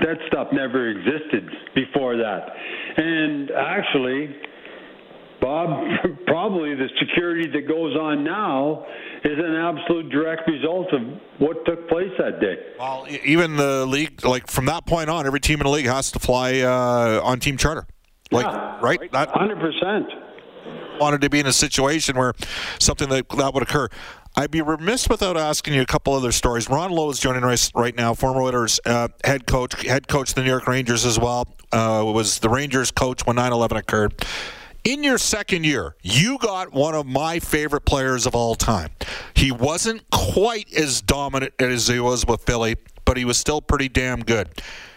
that 0.00 0.16
stuff 0.28 0.48
never 0.52 0.90
existed 0.90 1.48
before 1.74 2.16
that. 2.16 2.48
And 2.96 3.50
actually, 3.50 4.34
Bob, 5.44 5.68
probably 6.26 6.74
the 6.74 6.88
security 6.98 7.50
that 7.50 7.68
goes 7.68 7.94
on 7.96 8.24
now 8.24 8.86
is 9.24 9.38
an 9.38 9.54
absolute 9.54 10.08
direct 10.08 10.48
result 10.48 10.86
of 10.94 11.02
what 11.38 11.66
took 11.66 11.86
place 11.86 12.10
that 12.18 12.40
day. 12.40 12.56
Well, 12.78 13.06
even 13.22 13.56
the 13.56 13.84
league, 13.84 14.24
like 14.24 14.46
from 14.46 14.64
that 14.66 14.86
point 14.86 15.10
on, 15.10 15.26
every 15.26 15.40
team 15.40 15.60
in 15.60 15.64
the 15.64 15.70
league 15.70 15.84
has 15.84 16.10
to 16.12 16.18
fly 16.18 16.60
uh, 16.60 17.20
on 17.22 17.40
team 17.40 17.58
charter. 17.58 17.86
Like, 18.30 18.46
yeah, 18.46 18.78
right? 18.80 19.12
That 19.12 19.28
hundred 19.34 19.60
percent. 19.60 20.06
Wanted 20.98 21.20
to 21.20 21.28
be 21.28 21.40
in 21.40 21.46
a 21.46 21.52
situation 21.52 22.16
where 22.16 22.32
something 22.80 23.10
that 23.10 23.28
that 23.28 23.52
would 23.52 23.62
occur. 23.62 23.88
I'd 24.36 24.50
be 24.50 24.62
remiss 24.62 25.10
without 25.10 25.36
asking 25.36 25.74
you 25.74 25.82
a 25.82 25.86
couple 25.86 26.14
other 26.14 26.32
stories. 26.32 26.70
Ron 26.70 26.90
Low 26.90 27.10
is 27.10 27.20
joining 27.20 27.44
us 27.44 27.70
right 27.74 27.94
now, 27.94 28.14
former 28.14 28.40
Oilers 28.40 28.80
uh, 28.86 29.08
head 29.24 29.46
coach, 29.46 29.82
head 29.82 30.08
coach 30.08 30.30
of 30.30 30.36
the 30.36 30.42
New 30.42 30.50
York 30.50 30.66
Rangers 30.66 31.04
as 31.04 31.18
well. 31.18 31.46
Uh, 31.70 32.02
was 32.06 32.38
the 32.38 32.48
Rangers 32.48 32.90
coach 32.90 33.26
when 33.26 33.36
9/11 33.36 33.76
occurred. 33.76 34.14
In 34.84 35.02
your 35.02 35.16
second 35.16 35.64
year, 35.64 35.96
you 36.02 36.36
got 36.36 36.74
one 36.74 36.94
of 36.94 37.06
my 37.06 37.38
favorite 37.38 37.86
players 37.86 38.26
of 38.26 38.34
all 38.34 38.54
time. 38.54 38.90
He 39.32 39.50
wasn't 39.50 40.02
quite 40.10 40.70
as 40.74 41.00
dominant 41.00 41.54
as 41.58 41.88
he 41.88 41.98
was 42.00 42.26
with 42.26 42.42
Philly, 42.42 42.76
but 43.06 43.16
he 43.16 43.24
was 43.24 43.38
still 43.38 43.62
pretty 43.62 43.88
damn 43.88 44.20
good. 44.20 44.50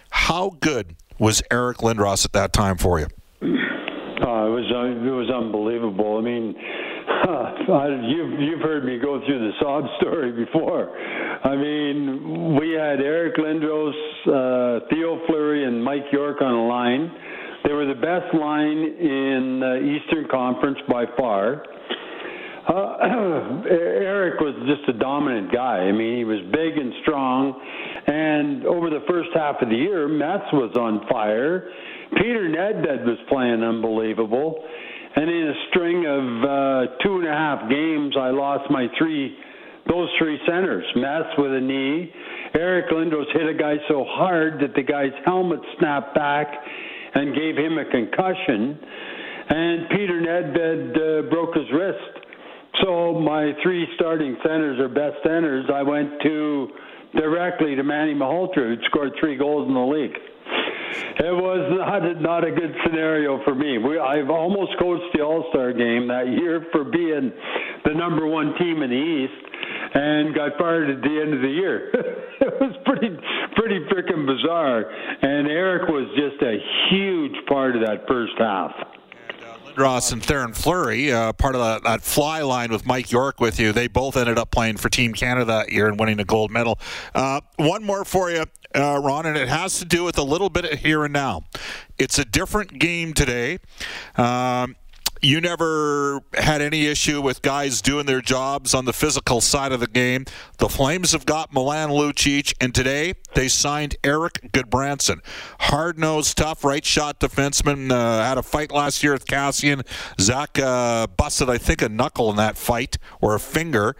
How 0.09 0.57
good 0.59 0.97
was 1.19 1.41
Eric 1.49 1.77
Lindros 1.77 2.25
at 2.25 2.33
that 2.33 2.51
time 2.51 2.77
for 2.77 2.99
you? 2.99 3.05
Uh, 3.41 3.47
it 3.47 4.51
was 4.51 4.67
uh, 4.75 5.07
it 5.07 5.15
was 5.15 5.29
unbelievable. 5.29 6.17
I 6.17 6.21
mean, 6.21 6.53
you've 8.09 8.41
you've 8.41 8.61
heard 8.61 8.83
me 8.83 8.99
go 8.99 9.21
through 9.25 9.39
the 9.39 9.51
sob 9.61 9.85
story 10.01 10.33
before. 10.33 10.97
I 10.99 11.55
mean, 11.55 12.59
we 12.59 12.71
had 12.71 12.99
Eric 12.99 13.37
Lindros, 13.37 13.93
uh, 14.27 14.85
Theo 14.89 15.25
Fleury, 15.27 15.63
and 15.63 15.81
Mike 15.81 16.11
York 16.11 16.41
on 16.41 16.53
a 16.53 16.67
line. 16.67 17.09
They 17.67 17.73
were 17.73 17.85
the 17.85 17.99
best 17.99 18.33
line 18.33 18.79
in 18.79 19.59
the 19.59 19.75
Eastern 19.83 20.29
Conference 20.31 20.77
by 20.87 21.03
far. 21.17 21.65
Uh, 22.63 23.67
Eric 23.67 24.39
was 24.39 24.55
just 24.71 24.87
a 24.87 24.97
dominant 24.97 25.51
guy. 25.51 25.79
I 25.83 25.91
mean, 25.91 26.17
he 26.17 26.23
was 26.23 26.39
big 26.53 26.77
and 26.77 26.93
strong. 27.01 27.59
And 28.07 28.65
over 28.65 28.89
the 28.89 29.03
first 29.09 29.31
half 29.35 29.57
of 29.61 29.67
the 29.67 29.75
year, 29.75 30.07
Mess 30.07 30.47
was 30.53 30.77
on 30.79 31.05
fire. 31.11 31.67
Peter 32.15 32.47
Nedved 32.47 33.03
was 33.03 33.17
playing 33.27 33.61
unbelievable. 33.61 34.63
And 35.17 35.29
in 35.29 35.47
a 35.49 35.57
string 35.67 36.05
of 36.07 36.23
uh, 36.23 37.03
two 37.03 37.19
and 37.19 37.27
a 37.27 37.35
half 37.35 37.69
games, 37.69 38.15
I 38.17 38.29
lost 38.29 38.71
my 38.71 38.87
three, 38.97 39.35
those 39.89 40.07
three 40.17 40.39
centers. 40.47 40.85
Mess 40.95 41.27
with 41.37 41.51
a 41.51 41.59
knee. 41.59 42.13
Eric 42.55 42.91
Lindros 42.91 43.27
hit 43.33 43.45
a 43.45 43.59
guy 43.59 43.75
so 43.89 44.05
hard 44.07 44.61
that 44.61 44.73
the 44.73 44.83
guy's 44.83 45.11
helmet 45.25 45.59
snapped 45.77 46.15
back 46.15 46.47
and 47.17 47.35
gave 47.35 47.57
him 47.57 47.77
a 47.77 47.85
concussion. 47.85 48.79
And 49.49 49.89
Peter 49.89 50.21
Nedved 50.21 50.95
uh, 50.97 51.29
broke 51.29 51.55
his 51.55 51.65
wrist. 51.73 52.27
So 52.83 53.19
my 53.19 53.53
three 53.63 53.87
starting 53.95 54.37
centers 54.43 54.79
or 54.79 54.87
best 54.87 55.17
centers, 55.23 55.65
I 55.73 55.81
went 55.81 56.21
to 56.21 56.67
directly 57.15 57.75
to 57.75 57.83
Manny 57.83 58.13
Malhotra, 58.13 58.67
who 58.67 58.75
scored 58.85 59.13
three 59.19 59.37
goals 59.37 59.67
in 59.67 59.73
the 59.73 59.79
league. 59.79 60.15
It 61.19 61.33
was 61.33 61.65
not 61.73 62.21
not 62.21 62.43
a 62.45 62.51
good 62.51 62.73
scenario 62.85 63.43
for 63.43 63.55
me. 63.55 63.77
We, 63.77 63.99
I've 63.99 64.29
almost 64.29 64.71
coached 64.79 65.09
the 65.13 65.21
All 65.21 65.47
Star 65.49 65.73
game 65.73 66.07
that 66.07 66.27
year 66.27 66.65
for 66.71 66.83
being 66.83 67.31
the 67.83 67.93
number 67.93 68.27
one 68.27 68.53
team 68.59 68.83
in 68.83 68.89
the 68.89 68.95
East, 68.95 69.33
and 69.93 70.33
got 70.33 70.57
fired 70.57 70.89
at 70.89 71.01
the 71.01 71.21
end 71.21 71.33
of 71.33 71.41
the 71.41 71.49
year. 71.49 71.89
it 72.41 72.53
was 72.59 72.75
pretty 72.85 73.15
pretty 73.55 73.79
freaking 73.91 74.25
bizarre. 74.25 74.89
And 75.21 75.47
Eric 75.47 75.89
was 75.89 76.07
just 76.15 76.41
a 76.41 76.57
huge 76.89 77.35
part 77.47 77.75
of 77.75 77.81
that 77.81 78.07
first 78.07 78.33
half. 78.37 78.71
Ross 79.77 80.11
and 80.11 80.23
Theoren 80.23 80.55
Fleury, 80.55 81.11
uh, 81.11 81.33
part 81.33 81.53
of 81.53 81.61
that, 81.61 81.83
that, 81.83 82.01
fly 82.01 82.41
line 82.41 82.71
with 82.71 82.87
Mike 82.87 83.11
York 83.11 83.39
with 83.39 83.59
you. 83.59 83.71
They 83.71 83.87
both 83.87 84.17
ended 84.17 84.39
up 84.39 84.49
playing 84.49 84.77
for 84.77 84.89
Team 84.89 85.13
Canada 85.13 85.45
that 85.45 85.71
year 85.71 85.87
and 85.87 85.99
winning 85.99 86.19
a 86.19 86.25
gold 86.25 86.49
medal. 86.49 86.79
Uh, 87.13 87.41
one 87.57 87.83
more 87.83 88.03
for 88.03 88.31
you, 88.31 88.45
uh, 88.73 88.99
Ron, 89.03 89.27
and 89.27 89.37
it 89.37 89.47
has 89.47 89.77
to 89.77 89.85
do 89.85 90.03
with 90.03 90.17
a 90.17 90.23
little 90.23 90.49
bit 90.49 90.65
of 90.65 90.79
here 90.79 91.03
and 91.03 91.13
now. 91.13 91.43
It's 91.99 92.17
a 92.17 92.25
different 92.25 92.79
game 92.79 93.13
today. 93.13 93.59
Um, 94.15 94.75
you 95.21 95.41
never 95.41 96.21
had 96.33 96.61
any 96.61 96.85
issue 96.85 97.21
with 97.21 97.41
guys 97.41 97.81
doing 97.81 98.05
their 98.05 98.21
jobs 98.21 98.73
on 98.73 98.85
the 98.85 98.93
physical 98.93 99.41
side 99.41 99.71
of 99.71 99.79
the 99.79 99.87
game. 99.87 100.25
The 100.57 100.69
Flames 100.69 101.11
have 101.11 101.25
got 101.25 101.53
Milan 101.53 101.89
Lucic, 101.89 102.53
and 102.59 102.73
today 102.73 103.13
they 103.33 103.47
signed 103.47 103.95
Erik 104.03 104.51
Gudbranson. 104.51 105.19
Hard 105.61 105.97
nosed, 105.97 106.37
tough, 106.37 106.63
right 106.63 106.83
shot 106.83 107.19
defenseman. 107.19 107.91
Uh, 107.91 108.23
had 108.23 108.37
a 108.37 108.43
fight 108.43 108.71
last 108.71 109.03
year 109.03 109.13
with 109.13 109.25
Kassian. 109.25 109.85
Zack 110.19 110.59
uh, 110.59 111.07
busted, 111.07 111.49
I 111.49 111.57
think, 111.57 111.81
a 111.81 111.89
knuckle 111.89 112.29
in 112.29 112.35
that 112.37 112.57
fight 112.57 112.97
or 113.21 113.35
a 113.35 113.39
finger. 113.39 113.95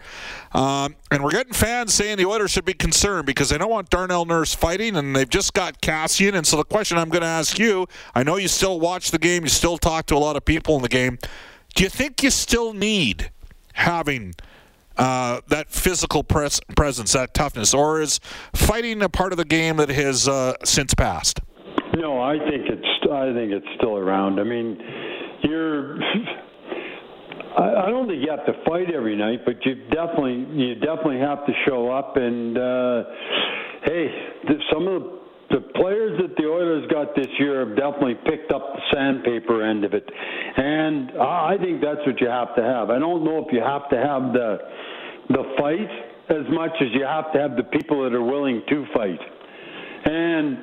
Um, 0.52 0.96
and 1.10 1.22
we're 1.22 1.30
getting 1.30 1.52
fans 1.52 1.94
saying 1.94 2.16
the 2.16 2.26
Oilers 2.26 2.50
should 2.50 2.64
be 2.64 2.74
concerned 2.74 3.26
because 3.26 3.48
they 3.48 3.58
don't 3.58 3.70
want 3.70 3.90
Darnell 3.90 4.24
Nurse 4.24 4.54
fighting, 4.54 4.96
and 4.96 5.14
they've 5.14 5.28
just 5.28 5.54
got 5.54 5.80
Kassian. 5.80 6.34
And 6.34 6.46
so 6.46 6.56
the 6.56 6.64
question 6.64 6.98
I'm 6.98 7.08
going 7.08 7.22
to 7.22 7.28
ask 7.28 7.58
you 7.58 7.86
I 8.14 8.22
know 8.22 8.36
you 8.36 8.48
still 8.48 8.80
watch 8.80 9.10
the 9.10 9.18
game, 9.18 9.44
you 9.44 9.48
still 9.48 9.78
talk 9.78 10.06
to 10.06 10.16
a 10.16 10.18
lot 10.18 10.36
of 10.36 10.44
people 10.44 10.76
in 10.76 10.82
the 10.82 10.88
game. 10.88 11.07
Do 11.74 11.84
you 11.84 11.88
think 11.88 12.22
you 12.22 12.30
still 12.30 12.72
need 12.72 13.30
having 13.74 14.34
uh, 14.96 15.40
that 15.48 15.70
physical 15.70 16.24
pres- 16.24 16.60
presence, 16.76 17.12
that 17.12 17.34
toughness, 17.34 17.72
or 17.72 18.00
is 18.00 18.18
fighting 18.52 19.02
a 19.02 19.08
part 19.08 19.32
of 19.32 19.38
the 19.38 19.44
game 19.44 19.76
that 19.76 19.88
has 19.88 20.26
uh, 20.26 20.54
since 20.64 20.92
passed? 20.94 21.40
No, 21.96 22.20
I 22.20 22.38
think 22.38 22.66
it's 22.68 23.10
I 23.10 23.32
think 23.32 23.52
it's 23.52 23.66
still 23.76 23.96
around. 23.96 24.40
I 24.40 24.44
mean, 24.44 24.78
you're. 25.42 25.98
I, 27.58 27.86
I 27.86 27.90
don't 27.90 28.06
think 28.08 28.22
you 28.22 28.30
have 28.30 28.46
to 28.46 28.52
fight 28.64 28.92
every 28.94 29.16
night, 29.16 29.40
but 29.44 29.64
you 29.64 29.74
definitely 29.90 30.46
you 30.52 30.74
definitely 30.76 31.20
have 31.20 31.46
to 31.46 31.52
show 31.66 31.90
up. 31.90 32.16
And 32.16 32.58
uh, 32.58 33.04
hey, 33.84 34.08
some 34.72 34.86
of 34.86 35.02
the 35.02 35.17
the 35.50 35.60
players 35.74 36.20
that 36.20 36.36
the 36.36 36.44
Oilers 36.44 36.90
got 36.90 37.14
this 37.16 37.28
year 37.38 37.66
have 37.66 37.76
definitely 37.76 38.16
picked 38.26 38.52
up 38.52 38.74
the 38.74 38.82
sandpaper 38.92 39.62
end 39.64 39.84
of 39.84 39.94
it, 39.94 40.04
and 40.56 41.12
I 41.18 41.56
think 41.60 41.80
that's 41.80 42.04
what 42.06 42.20
you 42.20 42.28
have 42.28 42.54
to 42.56 42.62
have. 42.62 42.90
I 42.90 42.98
don't 42.98 43.24
know 43.24 43.44
if 43.46 43.52
you 43.52 43.60
have 43.60 43.88
to 43.90 43.96
have 43.96 44.32
the 44.32 44.58
the 45.28 45.44
fight 45.58 45.90
as 46.28 46.44
much 46.50 46.72
as 46.80 46.88
you 46.92 47.04
have 47.04 47.32
to 47.32 47.40
have 47.40 47.56
the 47.56 47.64
people 47.64 48.04
that 48.04 48.14
are 48.14 48.22
willing 48.22 48.62
to 48.68 48.86
fight, 48.94 49.20
and. 50.04 50.58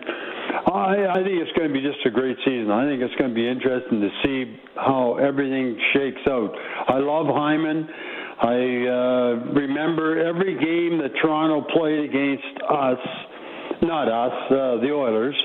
I, 0.55 1.11
I 1.11 1.15
think 1.15 1.35
it's 1.41 1.51
going 1.57 1.67
to 1.67 1.73
be 1.73 1.81
just 1.81 1.99
a 2.05 2.09
great 2.09 2.37
season. 2.45 2.71
I 2.71 2.87
think 2.87 3.01
it's 3.01 3.13
going 3.15 3.29
to 3.29 3.35
be 3.35 3.47
interesting 3.47 3.99
to 3.99 4.09
see 4.23 4.57
how 4.75 5.17
everything 5.17 5.77
shakes 5.93 6.21
out. 6.29 6.51
I 6.87 6.97
love 6.99 7.27
Hyman. 7.27 7.87
I 8.41 8.55
uh, 8.55 9.53
remember 9.53 10.25
every 10.25 10.53
game 10.53 10.99
that 10.99 11.11
Toronto 11.21 11.67
played 11.75 12.09
against 12.09 12.61
us 12.69 12.99
not 13.87 14.07
us, 14.07 14.51
uh, 14.51 14.81
the 14.81 14.91
Oilers. 14.91 15.35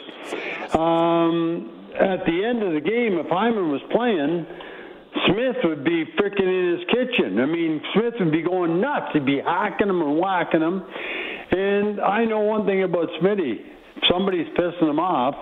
Um, 0.72 1.88
at 1.94 2.24
the 2.24 2.44
end 2.44 2.62
of 2.62 2.72
the 2.72 2.80
game, 2.80 3.18
if 3.18 3.26
Hyman 3.28 3.70
was 3.70 3.80
playing, 3.90 4.46
Smith 5.26 5.56
would 5.64 5.84
be 5.84 6.04
freaking 6.18 6.46
in 6.46 6.78
his 6.78 6.86
kitchen. 6.88 7.40
I 7.40 7.46
mean, 7.46 7.80
Smith 7.94 8.14
would 8.20 8.32
be 8.32 8.42
going 8.42 8.80
nuts. 8.80 9.06
He'd 9.12 9.26
be 9.26 9.40
hacking 9.40 9.88
him 9.88 10.00
and 10.00 10.18
whacking 10.18 10.62
him. 10.62 10.82
And 11.50 12.00
I 12.00 12.24
know 12.24 12.40
one 12.40 12.64
thing 12.64 12.84
about 12.84 13.08
Smitty. 13.20 13.58
If 13.96 14.02
somebody's 14.10 14.46
pissing 14.56 14.88
him 14.88 15.00
off 15.00 15.34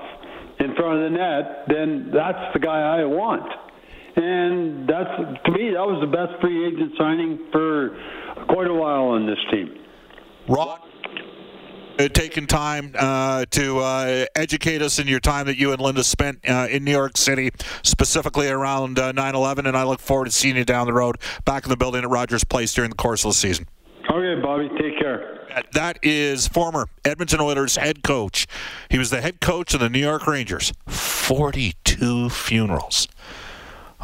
in 0.59 0.75
front 0.75 1.03
of 1.03 1.13
the 1.13 1.19
net, 1.19 1.69
then 1.69 2.11
that's 2.13 2.53
the 2.55 2.61
guy 2.61 2.99
I 2.99 3.05
want. 3.05 3.47
And 4.17 4.89
that's 4.89 5.15
to 5.45 5.53
me 5.53 5.71
that 5.77 5.87
was 5.87 6.01
the 6.01 6.11
best 6.11 6.41
free 6.41 6.67
agent 6.67 6.93
signing 6.99 7.39
for 7.53 7.91
quite 8.49 8.67
a 8.67 8.75
while 8.75 9.15
on 9.15 9.27
this 9.27 9.39
team. 9.53 9.77
Rock 10.49 10.88
uh, 11.99 12.09
taking 12.09 12.47
time 12.47 12.95
uh, 12.99 13.45
to 13.51 13.79
uh, 13.79 14.27
educate 14.35 14.83
us 14.83 14.99
in 14.99 15.09
your 15.09 15.21
time 15.21 15.47
that 15.47 15.57
you 15.57 15.73
and 15.73 15.81
Linda 15.81 16.05
spent 16.05 16.49
uh, 16.49 16.69
in 16.71 16.85
New 16.85 16.93
York 16.93 17.17
City, 17.17 17.51
specifically 17.83 18.49
around 18.49 18.97
9/11, 18.97 19.65
uh, 19.65 19.69
and 19.69 19.77
I 19.77 19.85
look 19.85 20.01
forward 20.01 20.27
to 20.27 20.31
seeing 20.31 20.57
you 20.57 20.65
down 20.65 20.87
the 20.87 20.93
road, 20.93 21.17
back 21.45 21.65
in 21.65 21.71
the 21.71 21.77
building 21.77 22.05
at 22.05 22.11
Rogers 22.11 22.45
Place 22.45 22.73
during 22.73 22.91
the 22.91 22.97
course 22.97 23.25
of 23.25 23.31
the 23.31 23.35
season. 23.35 23.67
Okay, 24.11 24.41
Bobby, 24.41 24.71
take 24.81 24.99
care. 24.99 25.35
That 25.73 25.99
is 26.03 26.47
former 26.49 26.89
Edmonton 27.05 27.41
Oilers 27.41 27.77
head 27.77 28.03
coach. 28.03 28.47
He 28.91 28.99
was 28.99 29.11
the 29.11 29.21
head 29.21 29.41
coach 29.41 29.75
of 29.75 29.81
the 29.81 29.91
New 29.91 29.99
York 29.99 30.27
Rangers. 30.27 30.73
42 30.87 32.31
funerals. 32.31 33.09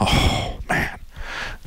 Oh 0.01 0.59
man. 0.69 0.99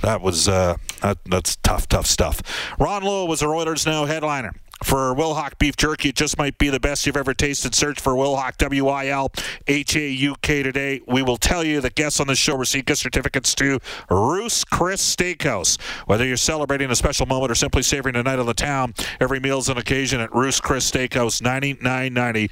That 0.01 0.21
was 0.21 0.47
uh, 0.47 0.75
that, 1.01 1.17
that's 1.25 1.55
tough, 1.57 1.87
tough 1.87 2.05
stuff. 2.05 2.41
Ron 2.79 3.03
Low 3.03 3.25
was 3.25 3.41
a 3.41 3.47
Oilers 3.47 3.85
Now 3.85 4.05
headliner 4.05 4.53
for 4.83 5.13
Wilhauk 5.15 5.57
beef 5.57 5.75
jerky. 5.75 6.09
It 6.09 6.15
just 6.15 6.37
might 6.37 6.57
be 6.57 6.69
the 6.69 6.79
best 6.79 7.05
you've 7.05 7.17
ever 7.17 7.33
tasted. 7.33 7.75
Search 7.75 7.99
for 7.99 8.13
Wilhauk, 8.13 8.57
W 8.57 8.87
I 8.87 9.07
L 9.07 9.31
H 9.67 9.95
A 9.95 10.07
U 10.07 10.35
K 10.41 10.63
today. 10.63 11.01
We 11.07 11.21
will 11.21 11.37
tell 11.37 11.63
you 11.63 11.81
that 11.81 11.95
guests 11.95 12.19
on 12.19 12.27
the 12.27 12.35
show 12.35 12.55
receive 12.55 12.85
gift 12.85 13.01
certificates 13.01 13.55
to 13.55 13.79
Ruth's 14.09 14.63
Chris 14.63 15.15
Steakhouse. 15.15 15.79
Whether 16.05 16.25
you're 16.25 16.37
celebrating 16.37 16.91
a 16.91 16.95
special 16.95 17.25
moment 17.25 17.51
or 17.51 17.55
simply 17.55 17.83
savoring 17.83 18.15
a 18.15 18.23
night 18.23 18.39
on 18.39 18.45
the 18.45 18.53
town, 18.53 18.93
every 19.19 19.39
meal's 19.39 19.69
an 19.69 19.77
occasion 19.77 20.21
at 20.21 20.33
Ruth's 20.33 20.59
Chris 20.59 20.89
Steakhouse, 20.89 21.41
ninety 21.41 21.77
nine 21.81 22.13
ninety. 22.13 22.51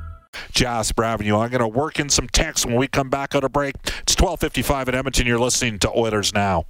Jasper 0.51 1.03
Avenue. 1.03 1.37
I'm 1.37 1.49
going 1.49 1.61
to 1.61 1.67
work 1.67 1.99
in 1.99 2.09
some 2.09 2.27
text 2.27 2.65
when 2.65 2.75
we 2.75 2.87
come 2.87 3.09
back 3.09 3.35
out 3.35 3.43
of 3.43 3.51
break. 3.51 3.75
It's 4.01 4.15
12:55 4.15 4.87
at 4.89 4.95
Edmonton. 4.95 5.27
You're 5.27 5.39
listening 5.39 5.79
to 5.79 5.91
Oilers 5.91 6.33
Now. 6.33 6.65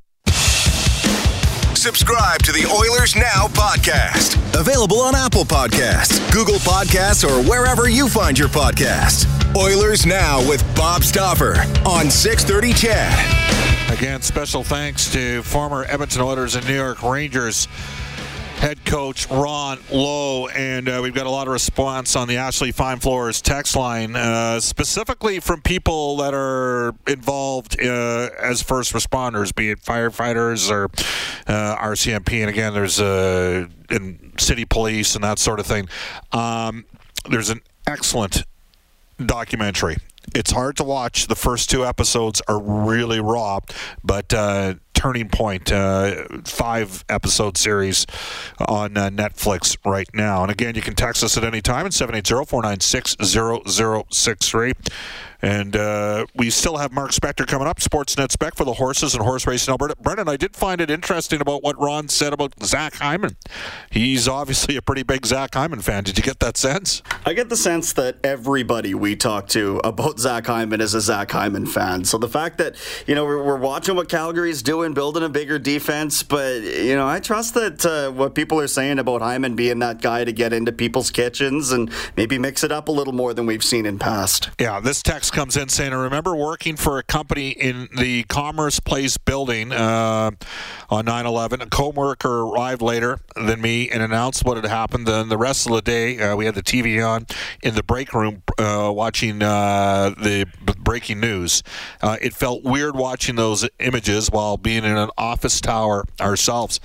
Subscribe 1.76 2.44
to 2.44 2.52
the 2.52 2.66
Oilers 2.68 3.16
Now 3.16 3.48
podcast. 3.48 4.38
Available 4.60 5.00
on 5.00 5.16
Apple 5.16 5.44
Podcasts, 5.46 6.32
Google 6.32 6.60
Podcasts, 6.60 7.28
or 7.28 7.42
wherever 7.50 7.90
you 7.90 8.08
find 8.08 8.38
your 8.38 8.50
podcasts. 8.50 9.26
Oilers 9.56 10.06
Now 10.06 10.48
with 10.48 10.64
Bob 10.76 11.04
Stauffer 11.04 11.56
on 11.86 12.12
630 12.12 12.74
CHED. 12.74 13.98
Again, 13.98 14.22
special 14.22 14.64
thanks 14.64 15.12
to 15.12 15.42
former 15.42 15.86
Edmonton 15.90 16.22
Oilers 16.22 16.56
and 16.56 16.68
New 16.68 16.76
York 16.76 17.02
Rangers 17.02 17.68
head 18.62 18.86
coach 18.86 19.28
Ron 19.28 19.80
Low, 19.92 20.48
and 20.48 20.88
uh, 20.88 21.00
we've 21.02 21.16
got 21.16 21.26
a 21.26 21.32
lot 21.32 21.48
of 21.48 21.54
response 21.54 22.16
on 22.16 22.28
the 22.28 22.38
Ashley 22.38 22.72
Fine 22.72 23.00
Floors 23.00 23.42
text 23.42 23.76
line, 23.76 24.16
uh, 24.16 24.60
specifically 24.60 25.40
from 25.40 25.64
people 25.64 26.18
that 26.18 26.36
are 26.36 26.94
involved 27.08 27.82
uh, 27.82 28.30
as 28.40 28.62
first 28.62 28.94
responders, 28.94 29.54
be 29.54 29.72
it 29.72 29.82
firefighters 29.82 30.70
or 30.70 30.86
uh, 31.48 31.76
RCMP, 31.78 32.42
and 32.42 32.52
again, 32.52 32.72
there's 32.76 33.02
uh, 33.02 33.66
in 33.90 34.32
city 34.38 34.66
police 34.66 35.16
and 35.16 35.24
that 35.24 35.40
sort 35.40 35.60
of 35.60 35.66
thing. 35.66 35.90
Um, 36.32 36.86
there's 37.28 37.50
an 37.50 37.62
excellent 37.88 38.44
documentary. 39.26 39.98
It's 40.36 40.52
hard 40.52 40.78
to 40.78 40.84
watch. 40.84 41.26
The 41.26 41.36
first 41.36 41.72
two 41.72 41.84
episodes 41.84 42.44
are 42.48 42.62
really 42.62 43.20
raw, 43.20 43.62
but 44.04 44.32
uh, 44.36 44.76
Turning 45.02 45.30
Point, 45.30 45.72
uh, 45.72 46.26
five 46.46 47.04
episode 47.10 47.58
series 47.58 48.06
on 48.60 48.96
uh, 48.96 49.10
Netflix 49.10 49.76
right 49.84 50.08
now. 50.14 50.44
And 50.44 50.52
again, 50.52 50.76
you 50.76 50.84
can 50.84 50.94
text 50.94 51.24
us 51.24 51.36
at 51.38 51.44
any 51.44 51.60
time 51.60 51.88
at 51.88 51.94
780 51.94 52.46
496 52.46 53.16
0063. 53.20 54.74
And 55.42 55.76
uh, 55.76 56.26
we 56.36 56.50
still 56.50 56.78
have 56.78 56.92
Mark 56.92 57.12
Spector 57.12 57.48
coming 57.48 57.68
up, 57.68 57.80
Sportsnet 57.80 58.32
Spec 58.32 58.56
for 58.56 58.64
the 58.64 58.74
horses 58.74 59.16
and 59.16 59.24
horse 59.24 59.48
racing 59.48 59.72
Alberta. 59.72 59.96
Brendan, 60.00 60.30
I 60.30 60.38
did 60.38 60.56
find 60.56 60.82
it 60.82 60.92
interesting 60.92 61.42
about 61.42 61.64
what 61.64 61.80
Ron 61.80 62.10
said 62.10 62.34
about 62.34 62.54
Zach 62.64 62.96
Hyman. 62.96 63.38
He's 63.90 64.28
obviously 64.28 64.76
a 64.76 64.82
pretty 64.82 65.04
big 65.04 65.26
Zach 65.26 65.56
Hyman 65.56 65.82
fan. 65.82 66.04
Did 66.04 66.18
you 66.18 66.24
get 66.24 66.40
that 66.40 66.58
sense? 66.58 67.02
I 67.26 67.34
get 67.34 67.50
the 67.50 67.58
sense 67.58 67.94
that 67.94 68.18
everybody 68.24 68.94
we 68.94 69.16
talk 69.16 69.48
to 69.50 69.82
about 69.84 70.20
Zach 70.20 70.46
Hyman 70.46 70.82
is 70.82 70.94
a 70.94 71.02
Zach 71.02 71.32
Hyman 71.32 71.66
fan. 71.66 72.06
So 72.06 72.18
the 72.18 72.30
fact 72.30 72.58
that, 72.60 72.76
you 73.08 73.16
know, 73.16 73.26
we're, 73.26 73.44
we're 73.44 73.58
watching 73.58 73.96
what 73.96 74.10
Calgary's 74.10 74.62
doing, 74.62 74.94
building 74.94 75.24
a 75.24 75.30
bigger 75.30 75.58
defense, 75.58 76.24
but, 76.24 76.62
you 76.62 76.96
know, 76.96 77.08
I 77.08 77.20
trust 77.20 77.54
that 77.56 77.86
uh, 77.86 78.12
what 78.12 78.36
people 78.36 78.60
are 78.60 78.68
saying 78.68 79.00
about 79.00 79.22
Hyman 79.22 79.56
being 79.56 79.80
that 79.80 80.02
guy 80.02 80.24
to 80.24 80.32
get 80.32 80.54
into 80.54 80.72
people's 80.72 81.10
kitchens 81.10 81.72
and 81.72 81.92
maybe 82.16 82.38
mix 82.38 82.64
it 82.64 82.72
up 82.72 82.88
a 82.88 82.92
little 82.92 83.14
more 83.14 83.34
than 83.34 83.46
we've 83.46 83.64
seen 83.64 83.86
in 83.86 83.98
past. 83.98 84.50
Yeah, 84.60 84.80
this 84.80 85.02
text 85.02 85.31
comes 85.32 85.58
in 85.58 85.70
saying, 85.70 85.94
I 85.94 85.96
remember 85.96 86.36
working 86.36 86.76
for 86.76 86.98
a 86.98 87.04
company 87.04 87.50
in 87.50 87.90
the 87.98 88.24
Commerce 88.24 88.80
Place 88.80 89.18
building 89.18 89.72
uh, 89.72 90.32
on 90.90 91.06
9 91.06 91.26
11. 91.26 91.62
A 91.62 91.66
co 91.68 91.90
worker 91.90 92.42
arrived 92.42 92.82
later 92.82 93.20
than 93.36 93.62
me 93.62 93.90
and 93.90 94.04
announced 94.04 94.46
what 94.46 94.58
had 94.58 94.66
happened. 94.66 95.08
Then 95.08 95.30
the 95.30 95.38
rest 95.38 95.66
of 95.66 95.74
the 95.74 95.82
day, 95.82 96.20
uh, 96.20 96.36
we 96.36 96.46
had 96.46 96.56
the 96.56 96.64
TV 96.64 97.06
on 97.06 97.26
in 97.64 97.76
the 97.76 97.84
break 97.84 98.14
room 98.14 98.44
uh, 98.58 98.92
watching 98.94 99.42
uh, 99.42 100.12
the 100.18 100.46
breaking 100.80 101.20
news. 101.20 101.64
Uh, 102.02 102.18
it 102.22 102.34
felt 102.34 102.64
weird 102.64 102.96
watching 102.96 103.36
those 103.36 103.68
images 103.80 104.30
while 104.30 104.58
being 104.58 104.84
in 104.84 104.98
an 104.98 105.10
office 105.18 105.62
tower 105.62 106.06
ourselves. 106.20 106.80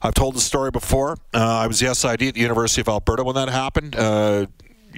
I've 0.00 0.14
told 0.14 0.36
the 0.36 0.40
story 0.40 0.70
before. 0.70 1.16
Uh, 1.34 1.38
I 1.38 1.66
was 1.66 1.80
the 1.80 1.92
SID 1.92 2.22
at 2.22 2.34
the 2.34 2.40
University 2.40 2.80
of 2.80 2.88
Alberta 2.88 3.24
when 3.24 3.34
that 3.34 3.48
happened 3.48 3.96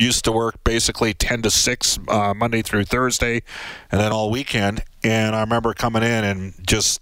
used 0.01 0.25
to 0.25 0.33
work 0.33 0.63
basically 0.65 1.13
10 1.13 1.43
to 1.43 1.51
6 1.51 1.99
uh, 2.09 2.35
Monday 2.35 2.63
through 2.63 2.85
Thursday 2.85 3.43
and 3.91 4.01
then 4.01 4.13
all 4.13 4.31
weekend. 4.31 4.83
And 5.05 5.37
I 5.37 5.41
remember 5.41 5.75
coming 5.75 6.03
in 6.03 6.25
and 6.25 6.55
just 6.67 7.01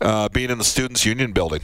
uh, 0.00 0.28
being 0.28 0.50
in 0.50 0.58
the 0.58 0.64
Students' 0.64 1.04
Union 1.04 1.32
building. 1.32 1.60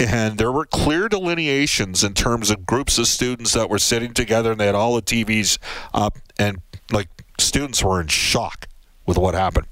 And 0.00 0.38
there 0.38 0.50
were 0.50 0.64
clear 0.64 1.08
delineations 1.08 2.02
in 2.02 2.14
terms 2.14 2.50
of 2.50 2.66
groups 2.66 2.98
of 2.98 3.06
students 3.06 3.52
that 3.52 3.70
were 3.70 3.78
sitting 3.78 4.14
together 4.14 4.52
and 4.52 4.60
they 4.60 4.66
had 4.66 4.74
all 4.74 4.94
the 4.96 5.02
TVs 5.02 5.58
up. 5.94 6.18
And 6.38 6.60
like 6.90 7.08
students 7.38 7.84
were 7.84 8.00
in 8.00 8.08
shock 8.08 8.66
with 9.06 9.18
what 9.18 9.34
happened. 9.34 9.66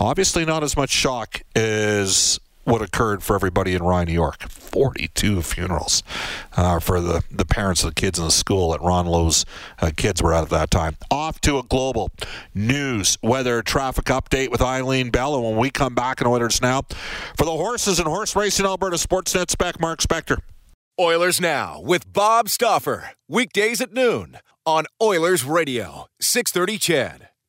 Obviously, 0.00 0.44
not 0.44 0.64
as 0.64 0.76
much 0.76 0.90
shock 0.90 1.42
as 1.54 2.40
what 2.64 2.82
occurred 2.82 3.22
for 3.22 3.34
everybody 3.34 3.74
in 3.74 3.82
Rye, 3.82 4.04
New 4.04 4.12
York. 4.12 4.48
42 4.48 5.42
funerals 5.42 6.02
uh, 6.56 6.78
for 6.78 7.00
the, 7.00 7.22
the 7.30 7.44
parents 7.44 7.82
of 7.82 7.90
the 7.90 8.00
kids 8.00 8.18
in 8.18 8.24
the 8.24 8.30
school 8.30 8.70
that 8.72 8.80
Ron 8.80 9.06
Low's 9.06 9.44
uh, 9.80 9.90
kids 9.96 10.22
were 10.22 10.32
at 10.32 10.44
at 10.44 10.50
that 10.50 10.70
time. 10.70 10.96
Off 11.10 11.40
to 11.42 11.58
a 11.58 11.62
global 11.62 12.10
news 12.54 13.18
weather 13.22 13.62
traffic 13.62 14.06
update 14.06 14.50
with 14.50 14.60
Eileen 14.60 15.10
Bell. 15.10 15.34
And 15.34 15.44
when 15.44 15.56
we 15.56 15.70
come 15.70 15.94
back 15.94 16.20
in 16.20 16.26
Oilers 16.26 16.60
Now, 16.60 16.82
for 17.36 17.44
the 17.44 17.52
horses 17.52 17.98
and 17.98 18.08
horse 18.08 18.36
racing 18.36 18.66
Alberta 18.66 18.96
Sportsnet 18.96 19.50
spec, 19.50 19.80
Mark 19.80 20.00
Spector. 20.00 20.38
Oilers 21.00 21.40
Now 21.40 21.80
with 21.80 22.12
Bob 22.12 22.48
Stauffer. 22.48 23.12
Weekdays 23.28 23.80
at 23.80 23.92
noon 23.92 24.38
on 24.66 24.84
Oilers 25.02 25.44
Radio, 25.44 26.06
630 26.20 26.78
CHED. 26.78 27.31